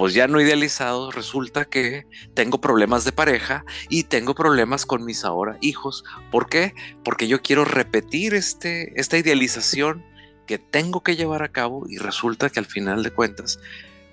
pues 0.00 0.14
ya 0.14 0.26
no 0.28 0.40
idealizados, 0.40 1.14
resulta 1.14 1.66
que 1.66 2.06
tengo 2.32 2.58
problemas 2.58 3.04
de 3.04 3.12
pareja 3.12 3.66
y 3.90 4.04
tengo 4.04 4.34
problemas 4.34 4.86
con 4.86 5.04
mis 5.04 5.26
ahora 5.26 5.58
hijos. 5.60 6.04
¿Por 6.30 6.48
qué? 6.48 6.74
Porque 7.04 7.28
yo 7.28 7.42
quiero 7.42 7.66
repetir 7.66 8.32
este, 8.32 8.98
esta 8.98 9.18
idealización 9.18 10.02
que 10.46 10.56
tengo 10.56 11.02
que 11.02 11.16
llevar 11.16 11.42
a 11.42 11.52
cabo 11.52 11.84
y 11.86 11.98
resulta 11.98 12.48
que 12.48 12.60
al 12.60 12.64
final 12.64 13.02
de 13.02 13.10
cuentas, 13.10 13.60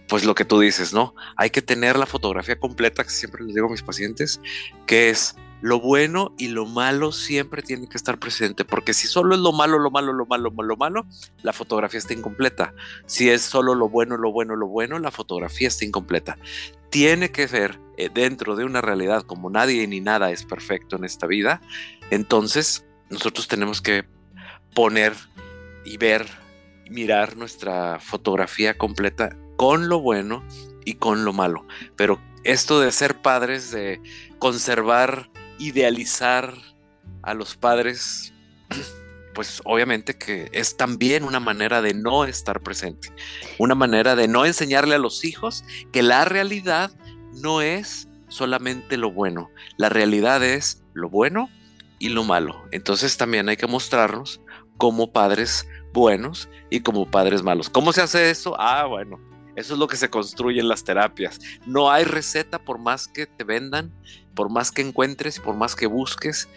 pues 0.09 0.25
lo 0.25 0.35
que 0.35 0.43
tú 0.43 0.59
dices, 0.59 0.91
¿no? 0.91 1.15
Hay 1.37 1.51
que 1.51 1.61
tener 1.61 1.97
la 1.97 2.05
fotografía 2.05 2.59
completa, 2.59 3.05
que 3.05 3.09
siempre 3.09 3.45
les 3.45 3.55
digo 3.55 3.67
a 3.67 3.71
mis 3.71 3.81
pacientes, 3.81 4.41
que 4.87 5.09
es 5.09 5.35
lo 5.61 5.79
bueno 5.79 6.33
y 6.37 6.49
lo 6.49 6.65
malo 6.65 7.11
siempre 7.11 7.61
tiene 7.61 7.87
que 7.87 7.97
estar 7.97 8.19
presente, 8.19 8.65
porque 8.65 8.93
si 8.93 9.07
solo 9.07 9.35
es 9.35 9.41
lo 9.41 9.51
malo, 9.51 9.79
lo 9.79 9.91
malo, 9.91 10.13
lo 10.13 10.25
malo, 10.25 10.51
lo 10.51 10.77
malo, 10.77 11.05
la 11.41 11.53
fotografía 11.53 11.99
está 11.99 12.13
incompleta. 12.13 12.73
Si 13.05 13.29
es 13.29 13.41
solo 13.41 13.75
lo 13.75 13.89
bueno, 13.89 14.17
lo 14.17 14.31
bueno, 14.31 14.55
lo 14.55 14.67
bueno, 14.67 14.99
la 14.99 15.11
fotografía 15.11 15.67
está 15.67 15.85
incompleta. 15.85 16.37
Tiene 16.89 17.31
que 17.31 17.47
ser 17.47 17.79
eh, 17.97 18.09
dentro 18.13 18.55
de 18.55 18.65
una 18.65 18.81
realidad 18.81 19.23
como 19.23 19.49
nadie 19.49 19.87
ni 19.87 19.99
nada 19.99 20.31
es 20.31 20.43
perfecto 20.43 20.95
en 20.95 21.05
esta 21.05 21.27
vida, 21.27 21.61
entonces 22.11 22.85
nosotros 23.09 23.47
tenemos 23.47 23.81
que 23.81 24.05
poner 24.73 25.13
y 25.85 25.97
ver, 25.97 26.27
mirar 26.89 27.37
nuestra 27.37 27.99
fotografía 27.99 28.77
completa 28.77 29.35
con 29.55 29.89
lo 29.89 29.99
bueno 29.99 30.43
y 30.85 30.95
con 30.95 31.25
lo 31.25 31.33
malo. 31.33 31.65
Pero 31.95 32.19
esto 32.43 32.79
de 32.79 32.91
ser 32.91 33.21
padres, 33.21 33.71
de 33.71 34.01
conservar 34.39 35.29
idealizar 35.59 36.53
a 37.23 37.33
los 37.33 37.55
padres, 37.55 38.33
pues 39.33 39.61
obviamente 39.65 40.17
que 40.17 40.49
es 40.51 40.77
también 40.77 41.23
una 41.23 41.39
manera 41.39 41.81
de 41.81 41.93
no 41.93 42.25
estar 42.25 42.61
presente, 42.61 43.11
una 43.59 43.75
manera 43.75 44.15
de 44.15 44.27
no 44.27 44.45
enseñarle 44.45 44.95
a 44.95 44.99
los 44.99 45.23
hijos 45.23 45.63
que 45.91 46.03
la 46.03 46.25
realidad 46.25 46.91
no 47.33 47.61
es 47.61 48.07
solamente 48.27 48.97
lo 48.97 49.11
bueno, 49.11 49.49
la 49.77 49.89
realidad 49.89 50.43
es 50.43 50.83
lo 50.93 51.09
bueno 51.09 51.49
y 51.99 52.09
lo 52.09 52.23
malo. 52.23 52.63
Entonces 52.71 53.17
también 53.17 53.49
hay 53.49 53.57
que 53.57 53.67
mostrarnos 53.67 54.41
como 54.77 55.11
padres 55.11 55.67
buenos 55.93 56.49
y 56.69 56.81
como 56.81 57.09
padres 57.09 57.43
malos. 57.43 57.69
¿Cómo 57.69 57.93
se 57.93 58.01
hace 58.01 58.29
eso? 58.29 58.55
Ah, 58.59 58.85
bueno, 58.85 59.19
eso 59.57 59.73
es 59.73 59.79
lo 59.79 59.87
que 59.87 59.97
se 59.97 60.11
construye 60.11 60.59
en 60.59 60.67
las 60.67 60.83
terapias. 60.83 61.39
No 61.65 61.89
hay 61.89 62.03
receta 62.03 62.59
por 62.59 62.77
más 62.77 63.07
que 63.07 63.25
te 63.25 63.43
vendan, 63.43 63.91
por 64.35 64.51
más 64.51 64.71
que 64.71 64.83
encuentres, 64.83 65.39
por 65.39 65.55
más 65.55 65.75
que 65.75 65.87
busques. 65.87 66.47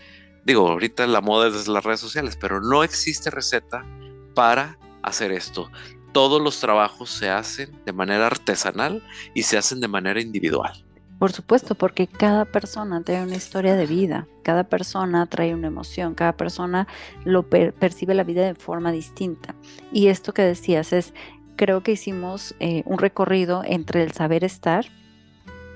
Digo, 0.44 0.68
ahorita 0.68 1.06
la 1.06 1.22
moda 1.22 1.48
es 1.48 1.66
las 1.66 1.82
redes 1.82 2.00
sociales, 2.00 2.36
pero 2.38 2.60
no 2.60 2.84
existe 2.84 3.30
receta 3.30 3.86
para 4.34 4.76
hacer 5.02 5.32
esto. 5.32 5.70
Todos 6.12 6.42
los 6.42 6.60
trabajos 6.60 7.08
se 7.08 7.30
hacen 7.30 7.74
de 7.86 7.92
manera 7.94 8.26
artesanal 8.26 9.02
y 9.34 9.44
se 9.44 9.56
hacen 9.56 9.80
de 9.80 9.88
manera 9.88 10.20
individual. 10.20 10.84
Por 11.18 11.32
supuesto, 11.32 11.74
porque 11.74 12.06
cada 12.06 12.46
persona 12.46 13.02
trae 13.02 13.22
una 13.22 13.36
historia 13.36 13.76
de 13.76 13.86
vida, 13.86 14.26
cada 14.42 14.64
persona 14.64 15.26
trae 15.26 15.54
una 15.54 15.66
emoción, 15.66 16.14
cada 16.14 16.34
persona 16.34 16.86
lo 17.24 17.48
percibe 17.48 18.14
la 18.14 18.24
vida 18.24 18.44
de 18.46 18.54
forma 18.54 18.90
distinta. 18.90 19.54
Y 19.92 20.08
esto 20.08 20.32
que 20.32 20.40
decías 20.40 20.94
es, 20.94 21.12
creo 21.60 21.82
que 21.82 21.92
hicimos 21.92 22.54
eh, 22.58 22.82
un 22.86 22.96
recorrido 22.96 23.62
entre 23.66 24.02
el 24.02 24.12
saber 24.12 24.44
estar 24.44 24.86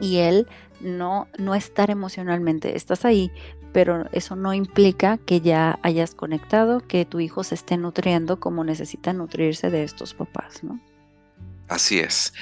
y 0.00 0.16
el 0.16 0.48
no, 0.80 1.28
no 1.36 1.54
estar 1.54 1.90
emocionalmente. 1.90 2.74
Estás 2.74 3.04
ahí, 3.04 3.30
pero 3.74 4.08
eso 4.12 4.34
no 4.34 4.54
implica 4.54 5.18
que 5.18 5.42
ya 5.42 5.78
hayas 5.82 6.14
conectado, 6.14 6.80
que 6.80 7.04
tu 7.04 7.20
hijo 7.20 7.44
se 7.44 7.54
esté 7.54 7.76
nutriendo 7.76 8.40
como 8.40 8.64
necesita 8.64 9.12
nutrirse 9.12 9.68
de 9.68 9.84
estos 9.84 10.14
papás, 10.14 10.64
¿no? 10.64 10.80
Así 11.68 11.98
es. 11.98 12.32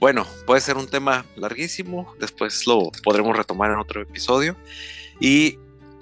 Bueno, 0.00 0.26
puede 0.44 0.60
ser 0.60 0.76
un 0.76 0.88
tema 0.88 1.24
larguísimo, 1.36 2.16
después 2.18 2.66
lo 2.66 2.90
podremos 3.04 3.36
retomar 3.36 3.70
en 3.70 3.78
otro 3.78 4.02
episodio. 4.02 4.56
Y 5.20 5.56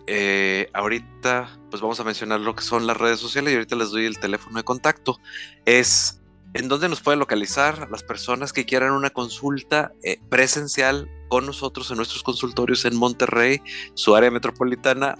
eh, 0.06 0.70
ahorita, 0.72 1.58
pues 1.70 1.82
vamos 1.82 2.00
a 2.00 2.04
mencionar 2.04 2.40
lo 2.40 2.56
que 2.56 2.62
son 2.62 2.86
las 2.86 2.96
redes 2.96 3.20
sociales 3.20 3.52
y 3.52 3.56
ahorita 3.56 3.76
les 3.76 3.90
doy 3.90 4.06
el 4.06 4.18
teléfono 4.18 4.56
de 4.56 4.64
contacto. 4.64 5.20
Es 5.66 6.22
¿En 6.56 6.68
dónde 6.68 6.88
nos 6.88 7.02
pueden 7.02 7.20
localizar 7.20 7.86
las 7.90 8.02
personas 8.02 8.54
que 8.54 8.64
quieran 8.64 8.92
una 8.92 9.10
consulta 9.10 9.92
eh, 10.02 10.18
presencial 10.30 11.06
con 11.28 11.44
nosotros 11.44 11.90
en 11.90 11.98
nuestros 11.98 12.22
consultorios 12.22 12.86
en 12.86 12.96
Monterrey, 12.96 13.60
su 13.92 14.16
área 14.16 14.30
metropolitana? 14.30 15.16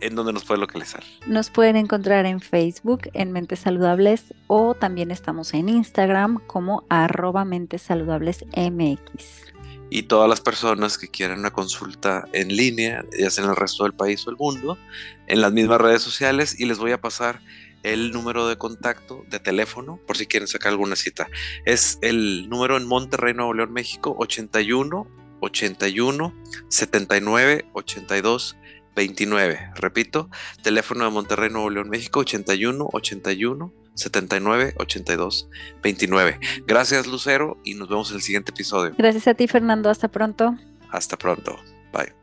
¿En 0.00 0.14
dónde 0.14 0.32
nos 0.32 0.44
pueden 0.44 0.60
localizar? 0.60 1.02
Nos 1.26 1.50
pueden 1.50 1.74
encontrar 1.76 2.26
en 2.26 2.38
Facebook, 2.38 3.10
en 3.12 3.32
Mentes 3.32 3.58
Saludables, 3.58 4.32
o 4.46 4.74
también 4.74 5.10
estamos 5.10 5.52
en 5.52 5.68
Instagram 5.68 6.38
como 6.46 6.84
arroba 6.88 7.44
Mentes 7.44 7.82
Saludables 7.82 8.44
MX. 8.56 9.50
Y 9.90 10.04
todas 10.04 10.28
las 10.28 10.40
personas 10.40 10.96
que 10.96 11.08
quieran 11.08 11.40
una 11.40 11.50
consulta 11.50 12.28
en 12.32 12.54
línea, 12.56 13.04
ya 13.18 13.30
sea 13.30 13.42
en 13.42 13.50
el 13.50 13.56
resto 13.56 13.82
del 13.82 13.94
país 13.94 14.24
o 14.28 14.30
el 14.30 14.36
mundo, 14.36 14.78
en 15.26 15.40
las 15.40 15.52
mismas 15.52 15.80
redes 15.80 16.02
sociales, 16.02 16.60
y 16.60 16.66
les 16.66 16.78
voy 16.78 16.92
a 16.92 17.00
pasar 17.00 17.40
el 17.82 18.12
número 18.12 18.48
de 18.48 18.56
contacto 18.56 19.24
de 19.28 19.40
teléfono 19.40 19.98
por 20.06 20.16
si 20.16 20.26
quieren 20.26 20.48
sacar 20.48 20.72
alguna 20.72 20.96
cita. 20.96 21.28
Es 21.64 21.98
el 22.02 22.48
número 22.48 22.76
en 22.76 22.86
Monterrey, 22.86 23.34
Nuevo 23.34 23.54
León, 23.54 23.72
México, 23.72 24.14
81 24.18 25.06
81 25.40 26.34
79 26.68 27.66
82 27.72 28.56
29. 28.94 29.70
Repito, 29.76 30.28
teléfono 30.62 31.04
de 31.04 31.10
Monterrey, 31.10 31.50
Nuevo 31.50 31.70
León, 31.70 31.88
México, 31.88 32.20
81 32.20 32.88
81 32.92 33.72
79 33.94 34.74
82 34.78 35.48
29. 35.82 36.40
Gracias, 36.66 37.06
Lucero, 37.06 37.58
y 37.64 37.74
nos 37.74 37.88
vemos 37.88 38.10
en 38.10 38.16
el 38.16 38.22
siguiente 38.22 38.50
episodio. 38.50 38.94
Gracias 38.96 39.26
a 39.28 39.34
ti, 39.34 39.46
Fernando. 39.46 39.90
Hasta 39.90 40.08
pronto. 40.08 40.56
Hasta 40.90 41.16
pronto. 41.16 41.56
Bye. 41.92 42.19